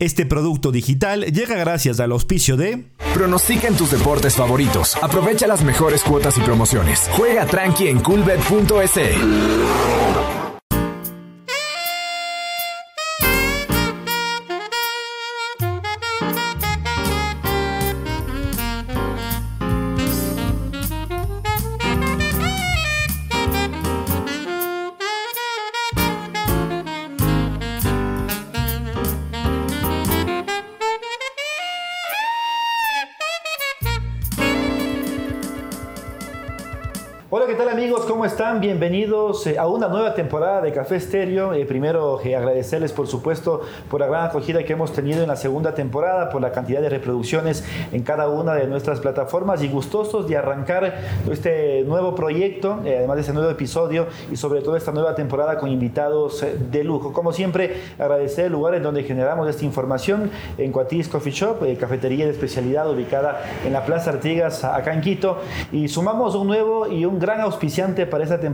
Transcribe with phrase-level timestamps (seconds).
[0.00, 4.94] Este producto digital llega gracias al auspicio de Pronostica en tus deportes favoritos.
[5.02, 7.10] Aprovecha las mejores cuotas y promociones.
[7.16, 10.37] Juega tranqui en coolbet.es.
[38.60, 41.52] Bienvenidos eh, a una nueva temporada de Café Estéreo.
[41.52, 45.36] Eh, primero, eh, agradecerles, por supuesto, por la gran acogida que hemos tenido en la
[45.36, 50.26] segunda temporada, por la cantidad de reproducciones en cada una de nuestras plataformas y gustosos
[50.26, 50.94] de arrancar
[51.30, 55.70] este nuevo proyecto, además de este nuevo episodio y sobre todo esta nueva temporada con
[55.70, 57.12] invitados de lujo.
[57.12, 62.24] Como siempre, agradecer el lugar en donde generamos esta información en Cuatis Coffee Shop, cafetería
[62.24, 65.38] de especialidad ubicada en la Plaza Artigas, acá en Quito,
[65.70, 68.47] y sumamos un nuevo y un gran auspiciante para esta temporada,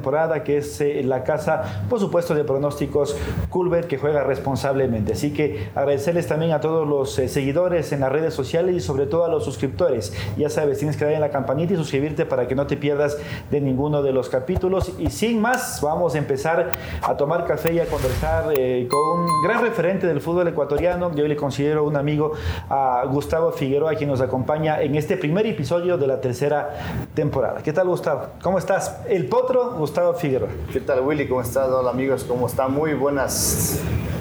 [0.44, 3.16] que es eh, la casa, por supuesto, de pronósticos
[3.50, 5.12] Culbert, que juega responsablemente.
[5.12, 9.06] Así que agradecerles también a todos los eh, seguidores en las redes sociales y sobre
[9.06, 10.12] todo a los suscriptores.
[10.36, 13.16] Ya sabes, tienes que darle en la campanita y suscribirte para que no te pierdas
[13.50, 14.92] de ninguno de los capítulos.
[14.98, 16.70] Y sin más, vamos a empezar
[17.02, 21.14] a tomar café y a conversar eh, con un gran referente del fútbol ecuatoriano.
[21.14, 22.32] Yo le considero un amigo
[22.68, 26.70] a Gustavo Figueroa, quien nos acompaña en este primer episodio de la tercera
[27.14, 27.60] temporada.
[27.62, 28.26] ¿Qué tal, Gustavo?
[28.42, 29.00] ¿Cómo estás?
[29.08, 30.48] El potro, Gustavo Figueroa.
[30.72, 31.27] ¿Qué tal, Willy?
[31.27, 31.69] ¿Cómo estás?
[31.69, 32.25] Hola, amigos.
[32.25, 32.72] ¿Cómo están?
[32.72, 33.80] Muy buenas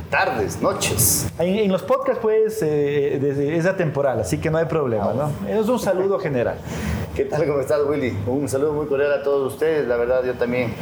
[0.10, 1.28] tardes, noches.
[1.40, 5.32] En, los podcasts, pues, eh, desde esa temporada, así que no hay problema, ¿no?
[5.48, 6.58] Es un saludo general.
[7.16, 7.46] ¿Qué tal?
[7.46, 8.18] ¿Cómo estás, Willy?
[8.26, 9.88] Un saludo muy cordial a todos ustedes.
[9.88, 10.74] La verdad, yo también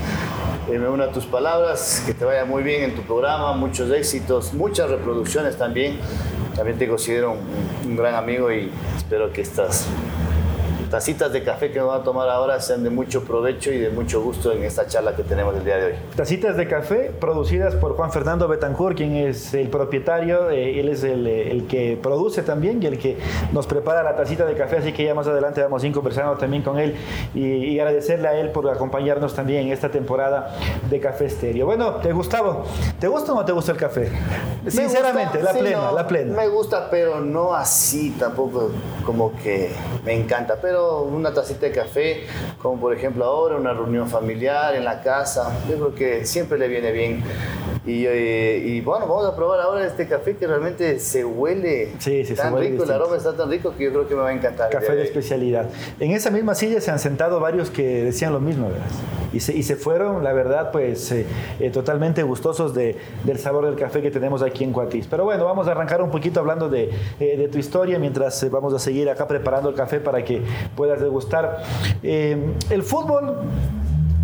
[0.70, 2.04] eh, me uno a tus palabras.
[2.06, 6.00] Que te vaya muy bien en tu programa, muchos éxitos, muchas reproducciones también.
[6.56, 9.88] También te considero un, un gran amigo y espero que estás
[10.92, 13.90] tacitas de café que me voy a tomar ahora sean de mucho provecho y de
[13.90, 15.94] mucho gusto en esta charla que tenemos el día de hoy.
[16.18, 21.06] Tacitas de café producidas por Juan Fernando Betancourt, quien es el propietario, eh, él es
[21.06, 23.18] el, el, que produce también y el que
[23.54, 26.36] nos prepara la tacita de café, así que ya más adelante vamos a ir conversando
[26.36, 26.98] también con él
[27.34, 30.54] y, y agradecerle a él por acompañarnos también en esta temporada
[30.90, 31.66] de Café Estéreo.
[31.68, 32.66] Bueno, ¿te Gustavo,
[33.00, 34.12] ¿te gusta o no te gusta el café?
[34.68, 36.36] Sinceramente, la plena, la plena.
[36.36, 38.72] Me gusta, pero no así tampoco
[39.06, 39.72] como que
[40.04, 42.24] me encanta, pero una tacita de café,
[42.62, 46.68] como por ejemplo ahora una reunión familiar en la casa, yo creo que siempre le
[46.68, 47.24] viene bien.
[47.86, 52.58] Y, eh, bueno, vamos a probar ahora este café que realmente se huele sí, tan
[52.58, 54.70] rico, el aroma está tan rico que yo creo que me va a encantar.
[54.70, 55.70] Café de, especialidad.
[56.00, 58.86] En esa misma silla se han sentado varios que decían lo mismo, ¿verdad?
[59.34, 61.26] Y se, y se fueron, la verdad, pues eh,
[61.60, 65.08] eh, totalmente gustosos de, del sabor del café que tenemos aquí en Cuatis.
[65.08, 68.80] Pero bueno, vamos a arrancar un poquito hablando de, de tu historia mientras vamos a
[68.80, 70.42] seguir acá preparando el café para que
[70.76, 71.64] puedas degustar.
[72.04, 73.38] el fútbol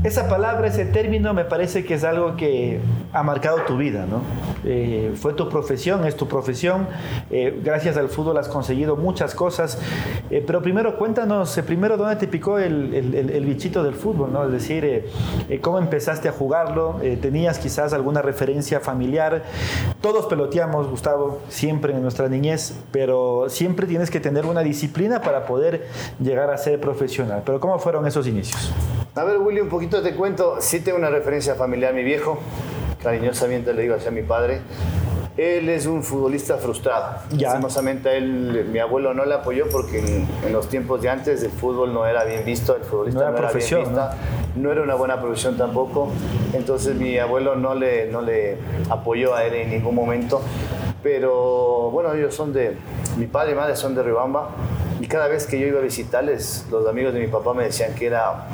[0.04, 2.80] esa palabra, ese término, me parece que es algo que
[3.14, 4.22] ha marcado tu vida, ¿no?
[4.64, 6.88] Eh, fue tu profesión, es tu profesión.
[7.32, 9.80] Eh, gracias al fútbol has conseguido muchas cosas.
[10.30, 14.46] Eh, pero primero, cuéntanos, primero, ¿dónde te picó el, el, bichito del fútbol, ¿no?
[14.46, 15.06] Es decir,
[15.62, 17.00] ¿cómo empezaste a jugarlo?
[17.22, 19.44] ¿Tenías quizás alguna referencia familiar?
[20.02, 25.46] Todos peloteamos, Gustavo, siempre en nuestra niñez, pero siempre tienes que tener una disciplina para
[25.46, 25.88] poder
[26.20, 27.42] llegar a ser profesional.
[27.46, 28.72] Pero ¿cómo fueron esos inicios?
[29.18, 30.58] A ver, Willy, un poquito te cuento.
[30.60, 32.38] Sí tengo una referencia familiar, mi viejo,
[33.02, 34.62] cariñosamente le digo hacia mi padre.
[35.36, 37.22] Él es un futbolista frustrado.
[37.32, 37.54] Ya.
[37.54, 41.94] a él, mi abuelo no le apoyó porque en, los tiempos de antes el fútbol
[41.94, 44.10] no era bien visto, el futbolista no era, profesión, bien visto,
[44.56, 44.72] ¿no?
[44.72, 46.10] era una buena profesión tampoco.
[46.54, 48.58] Entonces mi abuelo no le, no le
[48.90, 50.42] apoyó a él en ningún momento.
[51.02, 52.78] Pero bueno, ellos son de,
[53.18, 54.50] mi padre y madre son de Ribamba
[55.00, 57.94] y cada vez que yo iba a visitarles, los amigos de mi papá me decían
[57.94, 58.48] que era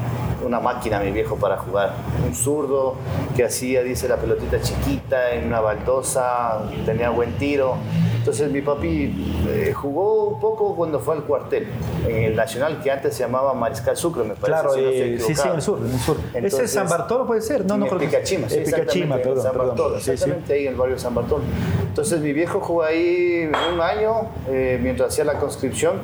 [0.46, 1.94] una máquina mi viejo para jugar.
[2.26, 2.96] Un zurdo
[3.36, 7.78] que hacía, dice, la pelotita chiquita en una baldosa, tenía buen tiro.
[8.24, 9.14] Entonces mi papi
[9.50, 11.68] eh, jugó un poco cuando fue al cuartel,
[12.08, 14.48] en el Nacional que antes se llamaba Mariscal Sucre, me parece.
[14.48, 15.80] Claro, eh, sí, sí, en el sur.
[15.80, 16.18] En el sur.
[16.34, 19.98] Ese es San Bartolo puede ser, no, no creo Picachima, sí, Picachima, perdón, San Bartolo,
[19.98, 21.44] exactamente ahí en el barrio San Bartolo.
[21.82, 25.98] Entonces mi viejo jugó ahí un año eh, mientras hacía la conscripción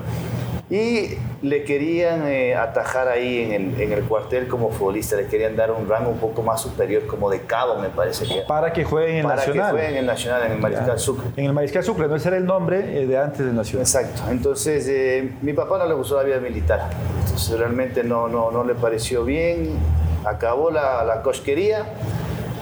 [0.70, 5.56] y le querían eh, atajar ahí en el, en el, cuartel como futbolista, le querían
[5.56, 8.84] dar un rango un poco más superior, como de cabo, me parece que Para que
[8.84, 9.72] juegue en el Nacional.
[9.72, 11.28] Para que en el Nacional, en el Mariscal Sucre.
[11.38, 13.86] En el Mariscal Sucre, no ese era el nombre eh, de antes del Nacional.
[13.86, 14.24] Exacto.
[14.30, 16.90] Entonces, eh, mi papá no le gustó la vida militar.
[17.24, 19.78] Entonces, realmente no, no, no le pareció bien.
[20.26, 21.86] Acabó la, la cosquería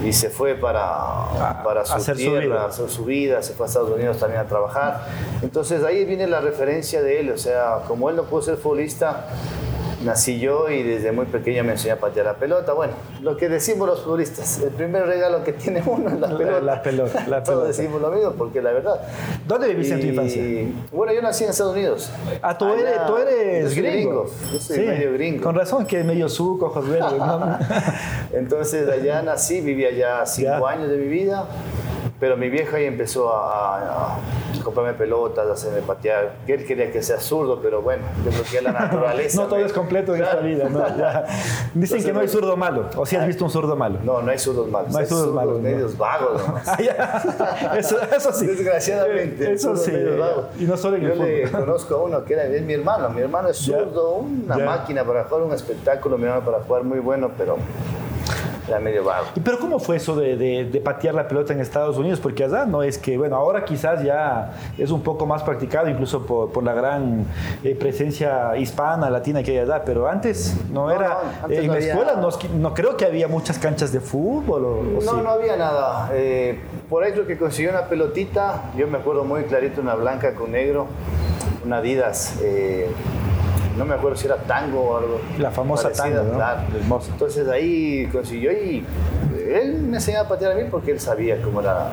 [0.04, 2.66] y se fue para, para su hacer tierra, su vida.
[2.66, 5.08] hacer su vida, se fue a Estados Unidos también a trabajar.
[5.42, 9.28] Entonces ahí viene la referencia de él, o sea, como él no pudo ser futbolista,
[10.08, 12.74] nací yo y desde muy pequeño me enseñé a patear la pelota.
[12.74, 16.38] Bueno, lo que decimos los futbolistas, el primer regalo que tiene uno es la La-
[16.38, 16.62] pelota.
[16.62, 17.68] la pelota, la Todos pelota.
[17.68, 19.00] decimos lo mismo porque la verdad.
[19.48, 20.42] ¿Dónde viviste en tu infancia?
[20.92, 22.10] Bueno, yo nací en Estados Unidos.
[22.42, 24.26] Ah, tú Allá- eres, tú eres yo soy gringo.
[24.54, 25.44] Yo soy medio gringo.
[25.44, 27.18] Con razón que es medio suco, ojos verdes.
[27.18, 27.58] ¿no?
[28.34, 30.70] Entonces allá nací, viví allá cinco Ya.
[30.70, 31.46] años de mi vida,
[32.20, 34.20] pero mi vieja ahí empezó a, a- a
[34.68, 38.58] comprarme pelotas, hacerme patear, que él quería que sea zurdo, pero bueno, yo creo que
[38.58, 39.42] es la naturaleza.
[39.42, 40.68] no todo es completo en esta vida.
[40.68, 40.80] ¿no?
[40.98, 41.26] Ya.
[41.74, 42.90] Dicen que no hay zurdo malo.
[42.98, 44.00] O si has visto un zurdo malo.
[44.04, 45.62] No, no hay zurdos malos, No hay zurdos malos, no.
[45.62, 46.68] medios vagos nomás.
[47.00, 47.78] Ah.
[47.78, 48.48] Eso, eso sí.
[48.48, 49.54] Desgraciadamente.
[49.54, 50.64] Eso zurdos sí.
[50.64, 53.10] Y no solo en Yo el le conozco a uno que era, es mi hermano.
[53.10, 57.00] Mi hermano es zurdo, una máquina para jugar un espectáculo, mi hermano para jugar muy
[57.00, 57.58] bueno, pero
[58.68, 59.28] era medio vago.
[59.36, 62.20] ¿Y Pero ¿cómo fue eso de, de- de patear la pelota en Estados Unidos?
[62.20, 66.26] Porque allá no es que, bueno, ahora quizás ya es un poco más practicado, incluso
[66.26, 67.26] por, por la gran
[67.64, 71.16] eh, presencia hispana, latina que hay allá, pero antes no, No, era, no,
[71.46, 72.22] antes en no la había- escuela
[72.56, 75.08] no, creo que había muchas canchas de fútbol o, o No, sí.
[75.24, 76.10] no había nada.
[76.14, 76.60] Eh,
[76.90, 78.72] por ahí creo que consiguió una pelotita.
[78.78, 80.88] Yo me acuerdo muy clarito, una blanca con negro,
[81.66, 82.36] una Adidas.
[83.78, 85.22] Eh, no me acuerdo si era tango o algo.
[85.38, 86.34] La famosa tango, ¿no?
[86.34, 86.62] claro.
[86.76, 87.12] Hermosa.
[87.12, 88.84] Entonces ahí consiguió y
[89.50, 91.92] él me enseñaba a patear a mí porque él sabía cómo era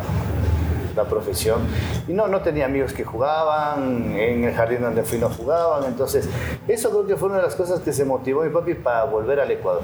[0.96, 1.60] la profesión.
[2.08, 5.84] Y no, no tenía amigos que jugaban, en el jardín donde fui no jugaban.
[5.84, 6.28] Entonces,
[6.68, 9.04] eso creo que fue una de las cosas que se motivó a mi papi para
[9.04, 9.82] volver al Ecuador.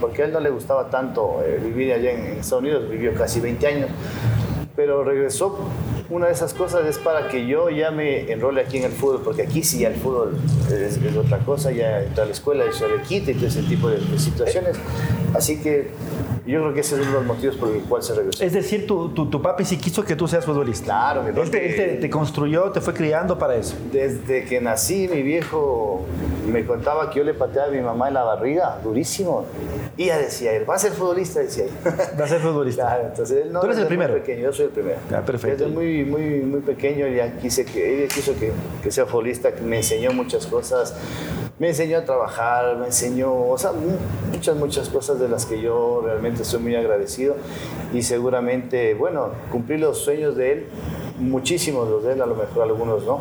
[0.00, 3.14] Porque a él no le gustaba tanto eh, vivir allá en, en Estados Unidos, vivió
[3.14, 3.90] casi 20 años.
[4.76, 5.58] Pero regresó.
[6.10, 9.20] Una de esas cosas es para que yo ya me enrole aquí en el fútbol,
[9.22, 10.38] porque aquí sí ya el fútbol
[10.70, 13.62] es, otra cosa, ya entra a la escuela y se le quita y todo ese
[13.62, 14.78] tipo de situaciones.
[15.34, 15.90] Así que
[16.52, 18.42] yo creo que ese es uno de los motivos por el cual se regresó.
[18.44, 20.84] Es decir, tu, tu, tu papi sí quiso que tú seas futbolista.
[20.86, 23.76] Claro, mi Él te, papi- él te- te construyó, te fue criando para eso.
[23.92, 26.04] Desde que nací, mi viejo
[26.50, 29.44] me contaba que yo le pateaba a mi mamá en la barriga, durísimo.
[29.96, 31.74] Y ella decía, él va a ser futbolista, decía ella.
[32.20, 32.82] Va a ser futbolista.
[32.86, 34.14] Claro, entonces él no Tú eres el primero.
[34.14, 34.98] pequeño, yo soy el primero.
[35.12, 35.64] Ah, perfecto.
[35.64, 38.52] Desde muy, muy, muy pequeño ya quise que, él quiso que,
[38.82, 40.94] que sea futbolista, que me enseñó muchas cosas.
[41.58, 43.96] Me enseñó a trabajar, me enseñó, o sea, mu-
[44.32, 47.34] muchas, muchas cosas de las que yo realmente estoy muy agradecido.
[47.92, 50.66] Y seguramente, bueno, cumplí los sueños de él,
[51.18, 53.20] muchísimos los de él, a lo mejor algunos no.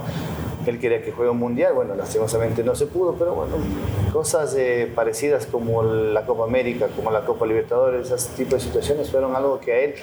[0.68, 3.54] Él quería que juegue un mundial, bueno, lastimosamente no se pudo, pero bueno,
[4.14, 9.10] cosas eh, parecidas como la Copa América, como la Copa Libertadores, ese tipo de situaciones
[9.10, 9.96] fueron algo que a él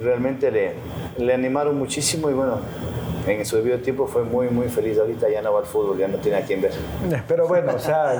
[0.00, 0.74] realmente le,
[1.16, 2.58] le animaron muchísimo y bueno,
[3.30, 4.98] en su debido tiempo fue muy, muy feliz.
[4.98, 6.72] Ahorita ya no va al fútbol, ya no tiene a quien ver.
[7.28, 8.10] Pero bueno, o sea,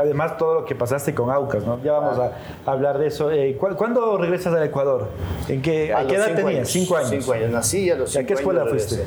[0.00, 1.80] además todo lo que pasaste con Aucas, ¿no?
[1.82, 2.32] Ya vamos a
[2.70, 3.30] hablar de eso.
[3.30, 5.08] Eh, ¿cu- ¿Cuándo regresas al Ecuador?
[5.48, 6.68] ¿En qué, ¿A, qué edad cinco tenías?
[6.68, 7.10] Cinco años.
[7.10, 7.50] Cinco años.
[7.50, 9.04] Nací a los ¿Y a cinco qué escuela años fuiste?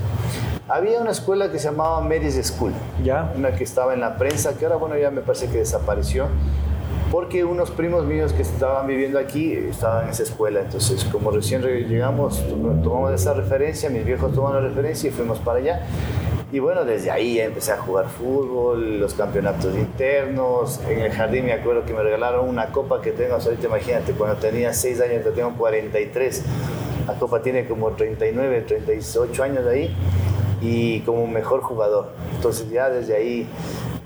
[0.70, 2.74] Había una escuela que se llamaba Mary's School.
[3.04, 3.32] ¿Ya?
[3.38, 6.28] Una que estaba en la prensa, que ahora, bueno, ya me parece que desapareció.
[7.12, 10.62] Porque unos primos míos que estaban viviendo aquí estaban en esa escuela.
[10.62, 15.12] Entonces, como recién re- llegamos, tom- tomamos esa referencia, mis viejos tomaron la referencia y
[15.14, 15.86] fuimos para allá.
[16.52, 20.80] Y bueno, desde ahí ya empecé a jugar fútbol, los campeonatos internos.
[20.90, 24.36] En el jardín me acuerdo que me regalaron una copa que tengo, ahorita imagínate, cuando
[24.38, 26.44] tenía 6 años, que tengo 43.
[27.08, 29.96] La copa tiene como 39, 38 años de ahí
[30.62, 32.10] y como mejor jugador.
[32.36, 33.48] Entonces ya desde ahí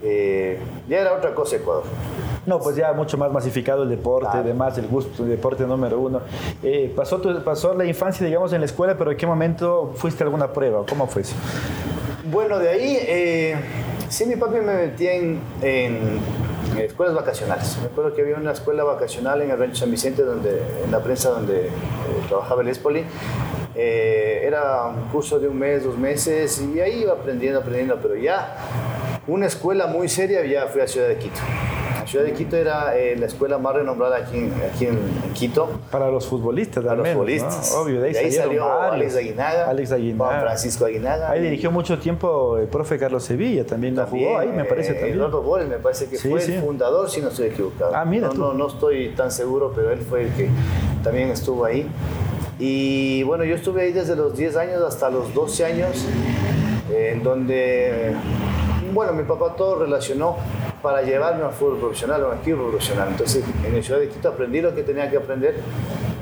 [0.04, 1.84] eh, ya era otra cosa Ecuador.
[2.46, 4.40] No, pues ya mucho más masificado el deporte, Claro.
[4.46, 6.22] además el gusto, el deporte número uno.
[6.64, 10.24] Eh, pasó, tu- pasó la infancia, digamos, en la escuela, pero ¿en qué momento fuiste
[10.24, 10.84] a alguna prueba?
[10.90, 11.36] ¿Cómo fue eso?
[12.32, 13.56] Bueno, de ahí eh,
[14.10, 16.20] sí mi papi me metía en, en
[16.80, 17.78] escuelas vacacionales.
[17.80, 21.00] Me acuerdo que había una escuela vacacional en el Rancho San Vicente, donde, en la
[21.04, 21.72] prensa donde eh,
[22.28, 23.04] trabajaba el Espoli.
[23.76, 28.16] Eh, era un curso de un mes, dos meses, y ahí iba aprendiendo, aprendiendo, pero
[28.16, 28.56] ya
[29.28, 31.40] una escuela muy seria ya fui a Ciudad de Quito.
[32.12, 35.00] Ciudad de Quito era eh, la escuela más renombrada aquí en, aquí en
[35.34, 35.70] Quito.
[35.90, 37.72] Para los futbolistas, Para al los futbolistas.
[37.74, 37.82] ¿no?
[37.84, 38.94] Obvio, de ahí, De ahí salió varios.
[38.94, 40.30] Alex Aguinaga, Alex Aguinaga.
[40.30, 41.32] Juan Francisco Aguinaga.
[41.32, 44.92] Ahí y- dirigió mucho tiempo el profe Carlos Sevilla, también, también, jugó ahí, me parece
[44.92, 45.16] eh, también.
[45.20, 46.52] Eduardo Boles me parece que Sí, fue sí.
[46.56, 47.96] el fundador, si no estoy equivocado.
[47.96, 48.40] Ah, mira no, tú.
[48.42, 50.50] no, no estoy tan seguro, pero él fue el que
[51.06, 51.88] también estuvo ahí.
[52.60, 56.06] Y bueno, yo estuve ahí desde los 10 años hasta los 12 años,
[56.92, 58.14] eh, en donde,
[58.94, 60.36] bueno, mi papá todo relacionó
[60.82, 63.10] para llevarme al fútbol profesional, a un equipo profesional.
[63.12, 65.56] Entonces, en el Ciudad de aprendí lo que tenía que aprender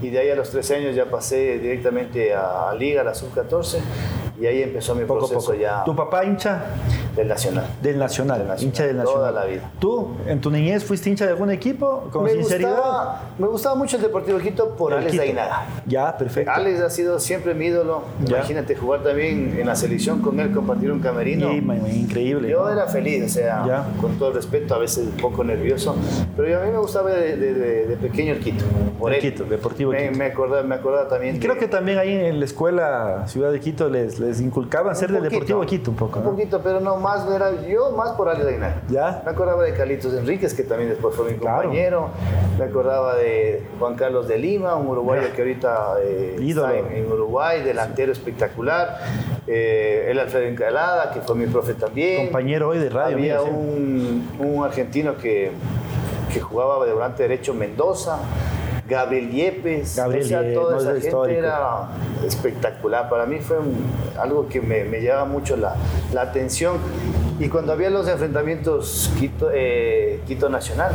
[0.01, 3.13] y de ahí a los 13 años ya pasé directamente a, a Liga, a la
[3.13, 3.79] Sub-14
[4.39, 5.59] Y ahí empezó mi Poco a proceso poco.
[5.61, 6.63] ya ¿Tu papá hincha?
[7.15, 7.65] del Nacional.
[7.81, 9.19] Del Nacional, Del Nacional, hincha del Nacional.
[9.19, 9.69] toda la vida.
[9.79, 12.07] ¿Tú, en tu niñez, fuiste hincha de algún equipo?
[12.11, 12.69] Con me, sinceridad.
[12.71, 15.19] gustaba, me gustaba mucho el Deportivo Quito por El Alex.
[15.19, 15.65] Aguinaga.
[15.85, 16.51] Ya, perfecto.
[16.51, 18.03] Alex ha sido siempre mi ídolo.
[18.23, 18.37] Ya.
[18.37, 21.49] Imagínate jugar también en la selección con él, compartir un camerino.
[21.61, 22.49] Ma- increíble.
[22.49, 22.69] Yo ¿no?
[22.69, 23.87] era feliz, o sea, Ya.
[23.99, 25.95] con todo el respeto, a veces un poco nervioso,
[26.37, 28.63] pero yo- a mí me gustaba de, de- de- de pequeño el Quito.
[28.97, 29.19] Por El.
[29.19, 30.17] Quito, Deportivo me, Quito.
[30.17, 31.35] Me acordaba, me acordaba también.
[31.35, 35.11] Y creo que también ahí en la escuela Ciudad de Quito les, les inculcaban ser
[35.11, 36.19] del Deportivo Quito un poco.
[36.19, 36.31] Un ¿no?
[36.31, 38.81] poquito, pero no más, era yo más por Alex Aguinaga.
[38.89, 39.21] Ya.
[39.25, 41.63] Me acordaba de Carlitos Enríquez, que también después fue mi Claro.
[41.63, 42.09] compañero.
[42.57, 47.11] Me acordaba de Juan Carlos de Lima, un uruguayo que ahorita eh, está en, en
[47.11, 48.97] Uruguay, delantero espectacular.
[49.47, 52.25] Eh, el Alfredo Encalada, que fue mi profe también.
[52.25, 53.15] Compañero hoy de radio.
[53.17, 53.49] Había mira, sí.
[53.49, 55.51] un, un argentino que,
[56.31, 58.19] que jugaba de volante derecho Mendoza,
[58.89, 61.39] Gabriel Yepes, Gabriel o sea, Yepes, toda esa es gente histórico.
[61.39, 61.87] era
[62.25, 63.09] espectacular.
[63.09, 63.57] Para mí fue
[64.19, 65.75] algo que me, me llama mucho la,
[66.11, 66.77] la atención.
[67.39, 70.91] Y cuando había los enfrentamientos Quito, eh, Quito Nacional,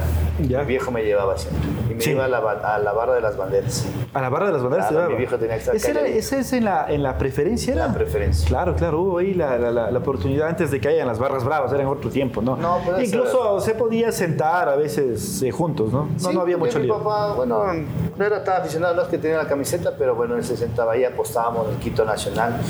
[0.47, 0.61] Ya.
[0.61, 1.63] mi viejo me llevaba siempre.
[1.91, 2.11] Y me Sí.
[2.11, 3.87] iba a la, ba- a la barra de las banderas.
[4.13, 6.03] A la barra de las banderas Claro, te mi viejo tenía que estar ¿Ese, era,
[6.07, 7.73] ese es en la, en la preferencia?
[7.73, 7.87] Era?
[7.89, 8.47] La preferencia.
[8.47, 11.73] Claro, claro, hubo ahí la, la- la- oportunidad antes de que hayan las barras bravas,
[11.73, 12.57] era en otro tiempo, ¿no?
[12.57, 16.09] No, Incluso se podía sentar a veces eh, juntos, ¿no?
[16.13, 16.99] No, Sí, no había mucho mi lío.
[16.99, 17.65] papá, bueno,
[18.17, 20.93] no era tan aficionado, no es que tenía la camiseta, pero bueno, él se sentaba
[20.93, 22.61] ahí, apostábamos en Quito Nacional.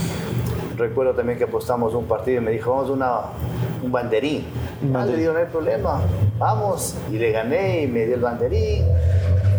[0.76, 3.20] Recuerdo también que apostamos un partido y me dijo, vamos a una,
[3.82, 4.44] un banderín.
[4.94, 6.00] Ah, le digo, no hay problema,
[6.38, 6.96] vamos.
[7.12, 8.84] Y le gané y me dio el banderín.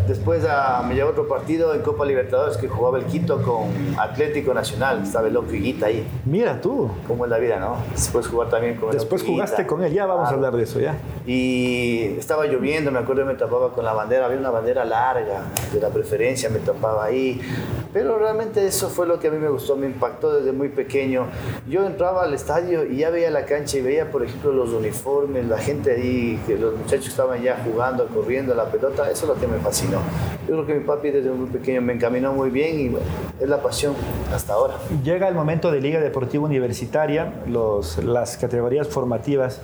[0.07, 0.45] Después
[0.88, 5.01] me llevó otro partido en Copa Libertadores que jugaba el Quito con Atlético Nacional.
[5.03, 6.05] Estaba el loco Higuita ahí.
[6.25, 7.77] Mira tú, Como es la vida, ¿no?
[7.91, 9.67] Después jugar también con el después Loco jugaste Higuita.
[9.67, 10.95] con él, ya vamos a hablar de eso, ya.
[11.25, 15.41] Y estaba lloviendo, me acuerdo, me tapaba con la bandera, había una bandera larga
[15.74, 17.41] de la preferencia, me tapaba ahí.
[17.91, 21.27] Pero realmente eso fue lo que a mí me gustó, me impactó desde muy pequeño.
[21.67, 25.45] Yo entraba al estadio y ya veía la cancha y veía, por ejemplo, los uniformes,
[25.47, 29.35] la gente ahí, que los muchachos estaban ya jugando, corriendo la pelota, eso es lo
[29.39, 29.95] que me fascinó.
[30.48, 33.62] Yo creo que mi papi desde muy pequeño me encaminó muy bien y es la
[33.62, 33.94] pasión
[34.34, 34.75] hasta ahora.
[35.04, 39.62] Llega el momento de Liga Deportiva Universitaria, los, las categorías formativas.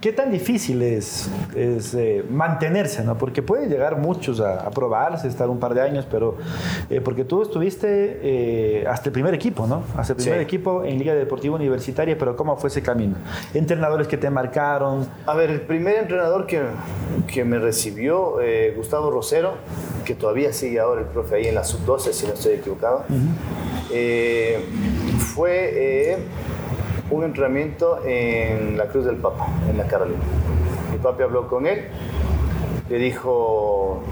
[0.00, 3.04] ¿Qué tan difícil es, es, eh, mantenerse?
[3.04, 3.18] ¿no?
[3.18, 6.36] Porque pueden llegar muchos a, a probarse, estar un par de años, pero
[6.88, 9.82] eh, porque tú estuviste eh, hasta el primer equipo, ¿no?
[9.96, 10.44] Hasta el primer Sí.
[10.44, 13.16] equipo en Liga Deportiva Universitaria, pero ¿cómo fue ese camino?
[13.52, 16.62] Entrenadores que te marcaron, A ver, el primer entrenador que,
[17.26, 18.36] que me recibió,
[18.76, 19.52] Gustavo Rosero,
[20.06, 23.04] que todavía sigue ahora el profe ahí en la sub-12, si no estoy equivocado,
[25.34, 26.18] fue
[27.10, 30.20] un entrenamiento en la Cruz del Papa, en la Carolina.
[30.92, 31.88] Mi papi habló con él,
[32.88, 34.02] le dijo,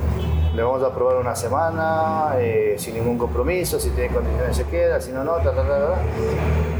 [0.59, 5.01] le vamos a probar una semana, eh, sin ningún compromiso, si tiene condiciones se queda,
[5.01, 5.95] si no, no, ta, ta, ta, ta.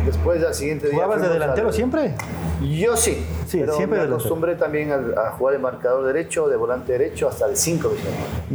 [0.05, 0.95] Después al siguiente día...
[0.97, 2.13] ¿jugabas de delantero al- siempre?
[2.61, 6.57] yo sí, Sí, pero siempre me acostumbré también a, a jugar de marcador derecho, de
[6.57, 7.89] volante derecho, hasta el 5.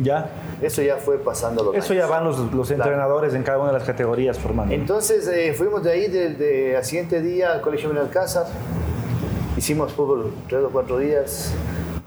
[0.03, 0.29] Ya.
[0.61, 2.09] Eso ya fue pasando los Eso ya años.
[2.11, 4.75] van los, los entrenadores en cada una de las categorías formando.
[4.75, 8.45] Entonces eh, fuimos de ahí, del de, al siguiente día al Colegio Benalcázar,
[9.55, 11.53] hicimos fútbol tres o cuatro días.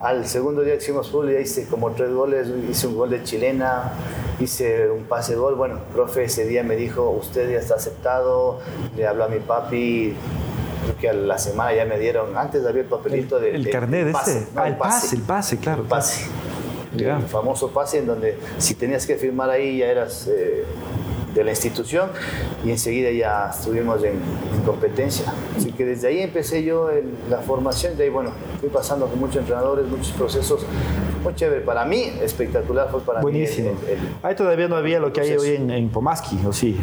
[0.00, 3.93] Al segundo día hicimos fútbol ya hice como tres goles, hice un gol de chilena,
[4.38, 5.55] hice un pase de gol.
[5.55, 8.61] Bueno, profe ese día me dijo, usted ya está aceptado,
[8.95, 10.15] le habló a mi papi,
[10.83, 13.73] creo que a la semana ya me dieron, antes había el papelito del el del
[13.73, 14.49] carnet pase, ese.
[14.55, 15.83] no, ah, el pase, el pase, claro.
[15.83, 16.26] el pase.
[16.97, 20.65] El famoso pase en donde si tenías que firmar ahí ya eras eh,
[21.37, 22.09] de la institución
[22.64, 24.14] y enseguida ya estuvimos en,
[24.55, 25.33] en competencia.
[25.57, 29.21] Así que desde ahí empecé yo en la formación, de ahí bueno, fui pasando con
[29.21, 30.64] muchos entrenadores, muchos procesos,
[31.23, 31.61] muy chévere.
[31.61, 33.73] Para mí, espectacular fue para Buenísimo.
[33.73, 33.78] mí.
[33.90, 36.81] el- Ahí todavía no había lo que hay hoy en, en Pomaski, ¿o sí?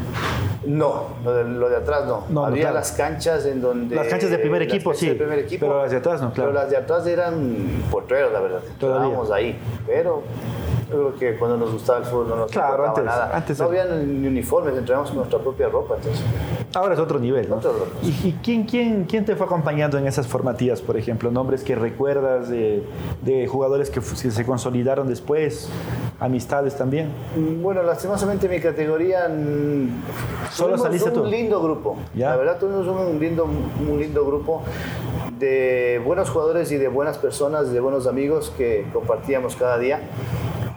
[0.65, 2.45] no, lo de, lo de atrás no.
[2.45, 3.95] Había las canchas en donde...
[3.95, 6.51] Las canchas de primer equipo, sí, de primer equipo, pero las de atrás no, claro.
[6.51, 8.59] Pero las de atrás eran potreros, la verdad.
[8.79, 9.07] Todavía.
[9.07, 10.23] Estábamos ahí, pero
[10.93, 13.31] yo creo que cuando nos gustaba el fútbol no nos Claro, antes- nada.
[13.35, 16.23] antes no había ni uniformes, entrenamos con nuestra propia ropa, entonces...
[16.75, 17.57] Ahora es otro nivel, ¿no?
[17.57, 17.73] Otro.
[18.01, 21.29] ¿Y, y quién, quién, quién te fue acompañando en esas formativas, por ejemplo?
[21.31, 22.83] ¿Nombres que recuerdas de,
[23.21, 25.69] de jugadores que, se consolidaron después?
[26.19, 27.09] ¿Amistades también?
[27.61, 31.25] Bueno, lastimosamente mi categoría mm, Solo saliste un tú.
[31.25, 31.97] lindo grupo.
[32.15, 32.29] Ya.
[32.31, 34.63] La verdad tuvimos un lindo, un lindo grupo
[35.37, 39.99] de buenos jugadores y de buenas personas, de buenos amigos que compartíamos cada día.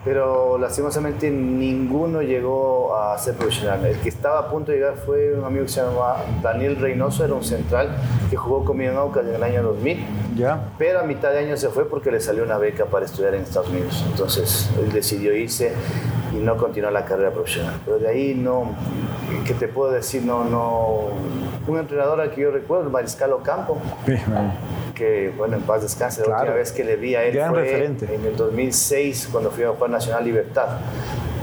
[0.07, 3.85] Pero lastimosamente ninguno llegó a ser profesional.
[3.85, 7.25] El que estaba a punto de llegar fue un amigo que se llamaba Daniel Reynoso,
[7.25, 7.89] era un central
[8.31, 10.07] que jugó conmigo en Aucas en el año 2000.
[10.37, 10.69] ¿Ya?
[10.79, 13.43] Pero a mitad de año se fue porque le salió una beca para estudiar en
[13.43, 14.05] Estados Unidos.
[14.09, 15.73] Entonces él decidió irse
[16.33, 17.75] y no continuó la carrera profesional.
[17.85, 18.77] Pero de ahí no,
[19.45, 20.23] ¿qué te puedo decir?
[20.23, 21.09] No, no,
[21.67, 23.79] un entrenador al que yo recuerdo, el Mariscal Ocampo,
[24.97, 28.25] que, bueno, en paz descanse, la última vez que le vi a él fue en
[28.25, 30.69] el 2006, cuando fui a jugar Nacional Libertad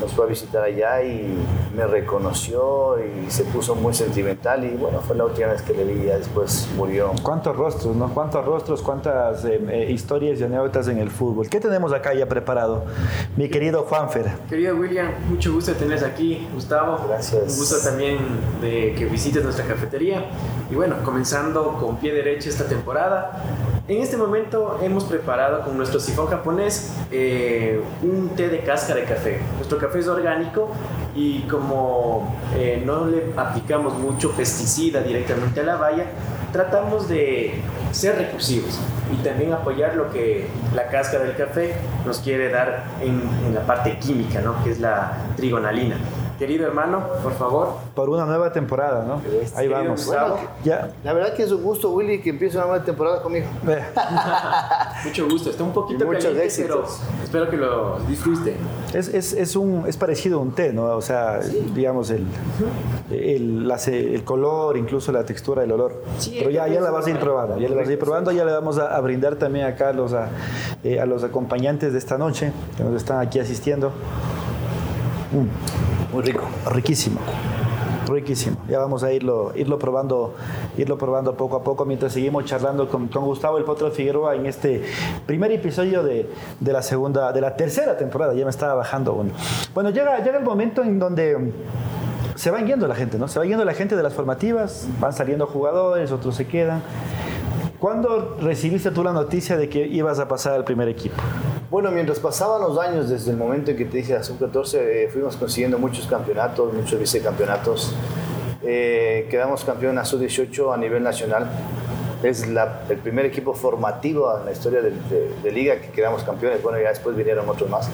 [0.03, 1.33] nos fue a visitar allá y
[1.75, 5.85] me reconoció y se puso muy sentimental y bueno, fue la última vez que le
[5.85, 7.11] vi, ya después murió.
[7.23, 8.13] ¿Cuántos rostros, no?
[8.13, 11.47] ¿Cuántos rostros, cuántas eh, eh, historias y anécdotas en el fútbol?
[11.49, 12.83] ¿Qué tenemos acá ya preparado?
[13.37, 14.25] Mi querido Juanfer.
[14.49, 16.47] Querido William, mucho gusto de tenerles aquí.
[16.53, 17.53] Gustavo, gracias.
[17.53, 18.17] Un gusto también
[18.61, 20.25] de que visites nuestra cafetería.
[20.69, 23.41] Y bueno, comenzando con pie derecho esta temporada,
[23.87, 29.05] en este momento hemos preparado con nuestro sifón japonés eh, un té de cáscara de
[29.05, 29.39] café.
[29.57, 30.71] Nuestro café es orgánico
[31.15, 36.05] y como eh, no le aplicamos mucho pesticida directamente a la valla,
[36.51, 38.79] tratamos de ser recursivos
[39.11, 43.61] y también apoyar lo que la cáscara del café nos quiere dar en, en la
[43.61, 44.63] parte química, ¿no?
[44.63, 45.97] que es la trigonalina.
[46.43, 47.69] Querido hermano, por favor.
[47.95, 49.21] Por una nueva temporada, ¿no?
[49.55, 50.11] Ahí vamos.
[50.61, 50.91] ya.
[51.01, 53.45] La verdad que es un gusto, Willy, que empiece una nueva temporada conmigo.
[55.05, 55.51] Mucho gusto.
[55.51, 56.85] Está un poquito muchos caliente, pero
[57.23, 58.57] espero que lo disfrute.
[58.93, 60.83] Es, es, es, un, es parecido a un té, ¿no?
[60.83, 61.39] O sea,
[61.73, 62.25] digamos, el,
[63.09, 66.03] el, el, color, incluso la textura, el olor.
[66.37, 67.57] pero ya, ya la vas a ir probando.
[67.57, 68.33] Ya la vas a ir probando.
[68.33, 70.27] Ya le vamos a, brindar también acá a los, a,
[70.83, 73.93] eh, a los acompañantes de esta noche que nos están aquí asistiendo.
[75.31, 75.82] Mm.
[76.13, 76.43] Muy rico.
[76.71, 77.19] Riquísimo.
[78.07, 78.57] Riquísimo.
[78.69, 80.35] Ya vamos a irlo, irlo probando,
[80.77, 84.45] irlo probando poco a poco mientras seguimos charlando con, con Gustavo el Potro Figueroa en
[84.45, 84.83] este
[85.25, 86.29] primer episodio de,
[86.59, 88.35] de, la segunda, de la tercera temporada.
[88.35, 89.31] Ya me estaba bajando uno.
[89.73, 91.51] Bueno, llega, llega el momento en donde
[92.35, 93.27] se van yendo la gente, ¿no?
[93.27, 96.83] Se va yendo la gente de las formativas, van saliendo jugadores, otros se quedan.
[97.79, 101.15] ¿Cuándo recibiste tú la noticia de que ibas a pasar al primer equipo?
[101.73, 105.09] Bueno, mientras pasaban los años, desde el momento en que te dije a sub-14, eh,
[105.11, 107.95] fuimos consiguiendo muchos campeonatos, muchos vicecampeonatos.
[108.61, 111.49] Eh, quedamos campeón a sub-18 a nivel nacional.
[112.21, 116.61] Es el primer equipo formativo en la historia de, liga que quedamos campeones.
[116.61, 117.89] Bueno, ya después vinieron otros más.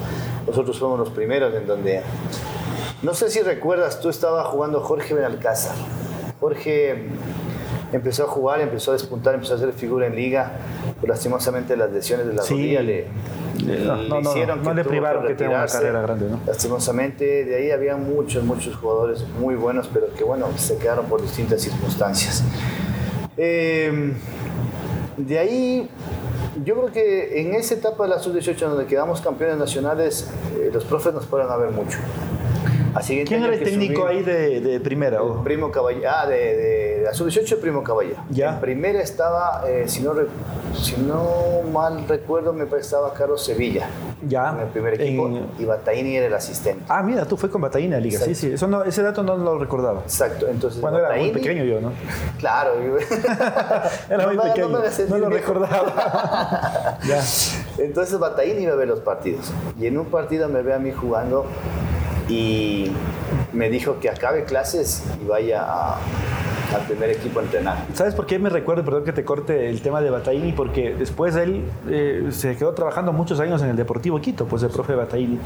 [0.46, 2.02] Nosotros fuimos los primeros en donde...
[3.00, 5.74] No sé si recuerdas, tú estabas jugando Jorge Benalcázar.
[6.38, 7.06] Jorge
[7.92, 10.52] empezó a jugar, empezó a despuntar, empezó a hacer figura en liga.
[11.00, 13.06] Pero lastimosamente las lesiones de la rodilla le,
[13.62, 16.40] no, hicieron no, le privaron que, tenga una carrera grande, ¿no?
[16.46, 21.22] Lastimosamente, de ahí había muchos, muchos jugadores muy buenos, pero que bueno, se quedaron por
[21.22, 22.44] distintas circunstancias.
[23.36, 24.14] Em,
[25.16, 25.90] de ahí,
[26.64, 30.84] yo creo que en esa etapa de la sub-18 donde quedamos campeones nacionales, eh, los
[30.84, 31.98] profes nos pueden ver mucho.
[33.06, 35.20] ¿Quién era el técnico ahí de, de primera?
[35.44, 36.10] Primo Caballero.
[36.10, 38.22] Ah, de, de, la sub-18, Primo Caballero.
[38.30, 38.54] Ya.
[38.54, 40.14] En primera estaba, eh, si, no,
[40.74, 43.88] si no mal recuerdo, me estaba Carlos Sevilla.
[44.26, 44.50] Ya.
[44.50, 45.30] En el primer equipo.
[45.58, 46.84] Y Bataini era el asistente.
[46.88, 48.20] Ah, mira, tú fue con Bataini a la liga.
[48.20, 48.52] Sí, sí.
[48.52, 50.00] Eso no, ese dato no lo recordaba.
[50.00, 50.48] Exacto.
[50.48, 51.92] Entonces, Cuando era muy pequeño yo, ¿no?
[52.38, 52.72] Claro.
[54.10, 54.68] era muy pequeño.
[55.08, 56.98] No, lo recordaba.
[57.06, 57.22] ya.
[57.78, 59.52] Entonces Bataini iba a ver los partidos.
[59.78, 61.46] Y en un partido me ve a mí jugando
[62.28, 62.92] y
[63.52, 65.66] me dijo que acabe clases y vaya
[66.74, 67.86] al primer equipo a entrenar.
[67.94, 70.52] ¿Sabes por qué me recuerdo, perdón que te corte el tema de Bataini?
[70.52, 74.70] Porque después él eh, se quedó trabajando muchos años en el Deportivo Quito, pues el
[74.70, 75.38] profe Bataini.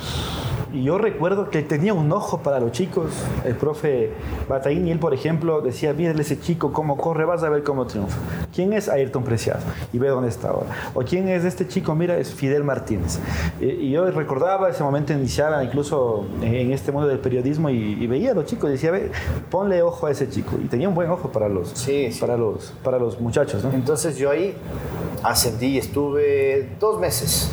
[0.72, 3.12] Y yo recuerdo que tenía un ojo para los chicos,
[3.44, 4.10] el profe
[4.48, 8.18] Bataini, él por ejemplo decía, mírale ese chico cómo corre, vas a ver cómo triunfa.
[8.52, 9.60] ¿Quién es Ayrton Preciado?
[9.92, 10.70] Y ve dónde está ahora.
[10.94, 13.20] O quién es este chico, mira, es Fidel Martínez.
[13.60, 18.34] Y yo recordaba ese momento iniciaba incluso en este mundo del periodismo y, veía a
[18.34, 19.10] los chicos y decía, ve,
[19.50, 20.56] ponle ojo a ese chico.
[20.62, 23.64] Y tenía un buen ojo para los, sí, Para los, para los muchachos.
[23.64, 23.72] ¿no?
[23.72, 24.56] Entonces yo ahí
[25.22, 27.50] ascendí, estuve dos meses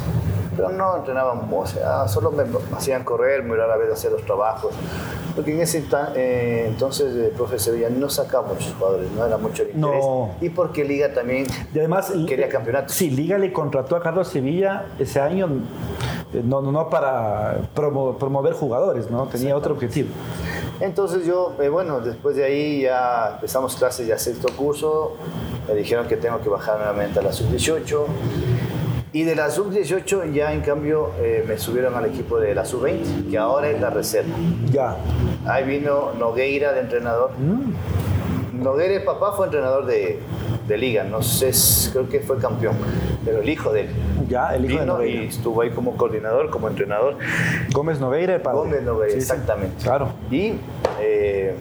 [0.56, 2.43] pero no entrenaban, o sea, solo me
[2.76, 4.74] hacían correr, muy rara vez hacer los trabajos.
[5.36, 5.84] Porque en ese
[6.15, 10.06] eh, entonces el profe Sevilla no sacaba muchos jugadores, no era mucho el interés.
[10.41, 12.91] Y porque Liga también y además, quería campeonato.
[12.91, 15.47] Sí, Liga le contrató a Carlos Sevilla ese año,
[16.34, 19.28] eh, no, no para promover jugadores, ¿no?
[19.28, 20.10] Tenía otro objetivo.
[20.82, 25.15] Entonces yo, eh, bueno, después de ahí ya empezamos clases ya sexto curso,
[25.67, 28.06] me dijeron que tengo que bajar nuevamente a la sub-18
[29.13, 33.30] y de la sub-18 ya en cambio eh, me subieron al equipo de la sub-20,
[33.30, 34.34] que ahora es la reserva.
[34.72, 34.98] Ya.
[35.46, 37.32] Ahí vino Nogueira de entrenador.
[37.38, 38.63] Mm.
[38.63, 40.20] Nogueira, papá, fue entrenador de,
[40.71, 41.51] de, liga, no sé,
[41.91, 42.75] creo que fue campeón,
[43.25, 43.89] pero el hijo de él.
[44.27, 45.23] Ya, el hijo vino de Nogueira.
[45.23, 47.17] Y estuvo ahí como coordinador, como entrenador.
[47.73, 48.57] Gómez Nogueira, el padre.
[48.57, 49.84] Gómez Nogueira, exactamente.
[49.84, 50.10] claro.
[50.29, 50.53] Y
[50.99, 51.55] eh,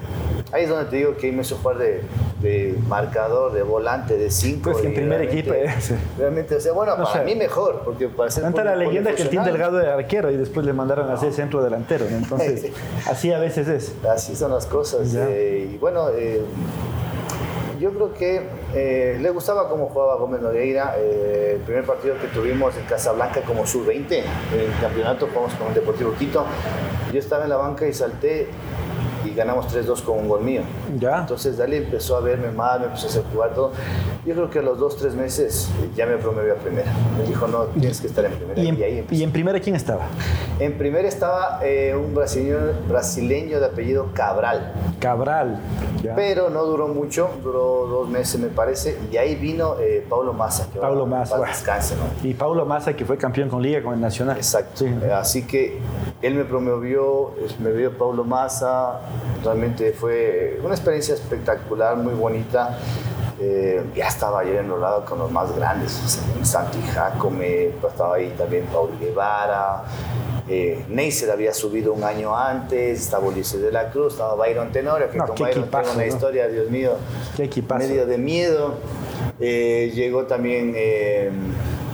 [0.53, 2.03] Ahí es donde te digo que ahí me hizo jugar de,
[2.41, 4.73] de marcador, de volante, de cinco.
[4.73, 5.55] Pues que en primer equipo.
[5.55, 5.73] Eh.
[6.19, 9.31] Realmente, o sea, bueno, para mí mejor, porque para ser Tanta la leyenda que el
[9.31, 12.07] Team Delgado de arquero y después le mandaron a hacer centro delantero.
[12.07, 12.73] Entonces,
[13.09, 13.95] así a veces es.
[14.09, 15.15] Así son las cosas.
[15.15, 16.43] Eh, y bueno, eh,
[17.81, 18.43] yo creo que
[18.75, 20.97] eh, le gustaba cómo jugaba Gómez Nogueira.
[20.99, 25.69] Eh, el primer partido que tuvimos en Casablanca como sub-20, en el campeonato jugamos con
[25.69, 26.45] el Deportivo Quito.
[27.11, 28.49] Yo estaba en la banca y salté
[29.25, 30.61] y ganamos 3-2 con un gol mío.
[30.99, 31.21] Ya.
[31.21, 33.73] Entonces Dali empezó a verme mal, me empezó a hacer jugar todo.
[34.31, 36.93] Yo creo que a los 2-3 meses ya me promovió a primera.
[37.19, 38.61] Me dijo, no, tienes que estar en primera.
[38.61, 40.07] ¿Y en, ahí ¿y en primera quién estaba?
[40.61, 44.73] En primera estaba eh, un brasileño, brasileño de apellido Cabral.
[45.01, 45.61] Cabral.
[46.01, 46.15] Ya.
[46.15, 50.69] Pero no duró mucho, duró dos meses me parece, y ahí vino eh, Paulo Massa.
[50.73, 51.37] Que Paulo Massa.
[51.41, 52.29] Descanse, ¿no?
[52.29, 54.37] Y Paulo Massa que fue campeón con Liga, con el Nacional.
[54.37, 54.85] Exacto.
[54.85, 54.87] Sí.
[54.87, 55.81] Eh, así que
[56.23, 59.01] él me promovió, me vio Paulo Massa,
[59.43, 62.79] realmente fue una experiencia espectacular, muy bonita.
[63.43, 65.93] Eh, ya estaba yo enrolado con los más grandes,
[66.43, 69.85] Santi Jacome, estaba ahí también Paul Guevara,
[70.47, 75.09] eh, Neisser había subido un año antes, estaba Ulises de la Cruz, estaba Byron Tenorio,
[75.11, 76.13] que No, con Byron equipazo, tengo una ¿no?
[76.15, 76.93] historia, Dios mío,
[77.35, 77.79] Qué equipazo.
[77.89, 78.75] medio de miedo.
[79.39, 81.31] Eh, llegó también eh,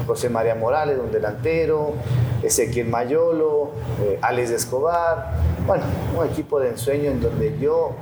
[0.07, 1.95] José María Morales, un delantero,
[2.43, 3.71] Ezequiel Mayolo,
[4.03, 5.33] eh, Alex Escobar.
[5.67, 5.85] Bueno,
[6.17, 7.93] un equipo de ensueño en donde yo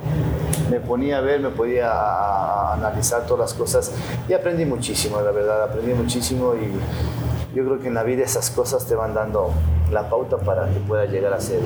[0.69, 3.91] me ponía a ver, me podía analizar todas las cosas
[4.27, 8.49] y aprendí muchísimo, la verdad, aprendí muchísimo y yo creo que en la vida esas
[8.49, 9.51] cosas te van dando
[9.91, 11.59] la pauta para que puedas llegar a ser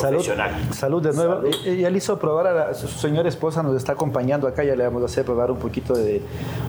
[0.00, 0.50] profesional.
[0.72, 1.34] salud de nuevo.
[1.42, 1.54] Salud.
[1.66, 4.84] Y- le hizo probar a, la, su señora esposa, nos está acompañando acá, ya le
[4.84, 6.22] vamos a hacer probar un poquito de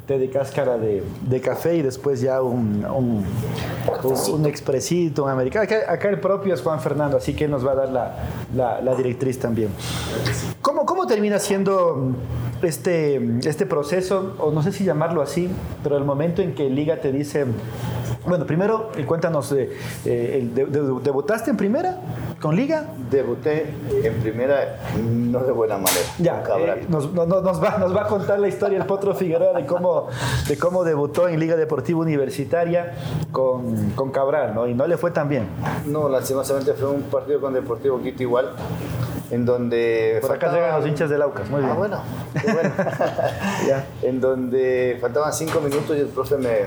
[0.05, 3.25] té de cáscara de, de café y después ya un, un,
[4.03, 5.63] un, un expresito, un americano.
[5.63, 8.15] Acá, acá el propio es Juan Fernando, así que él nos va a dar la,
[8.55, 9.69] la- la directriz también.
[10.61, 12.11] ¿Cómo, ¿Cómo termina siendo
[12.61, 15.49] este, este proceso, o no sé si llamarlo así,
[15.83, 17.45] pero el momento en que Liga te dice,
[18.25, 19.69] bueno, primero eh, cuéntanos, eh,
[20.05, 21.97] eh, el de- de- ¿debutaste en primera
[22.41, 22.85] con Liga?
[23.09, 26.01] Debuté en primera, no de buena manera.
[26.19, 29.13] Ya, eh, nos, no- no- nos va, nos va a contar la historia el Potro
[29.13, 30.07] Figueroa de cómo,
[30.47, 32.93] de cómo debutó en Liga Deportiva Universitaria
[33.31, 34.67] con, con Cabral, ¿no?
[34.67, 35.47] Y no le fue tan bien.
[35.85, 38.49] No, lastimosamente fue un partido con Deportivo Quito igual,
[39.31, 40.19] en donde...
[40.21, 41.71] Por acá llegan los hinchas del Aucas, muy bien.
[41.71, 42.01] Ah, bueno,
[42.39, 42.69] qué bueno.
[43.67, 43.85] Ya.
[44.01, 46.57] En donde faltaban cinco minutos y el profe me,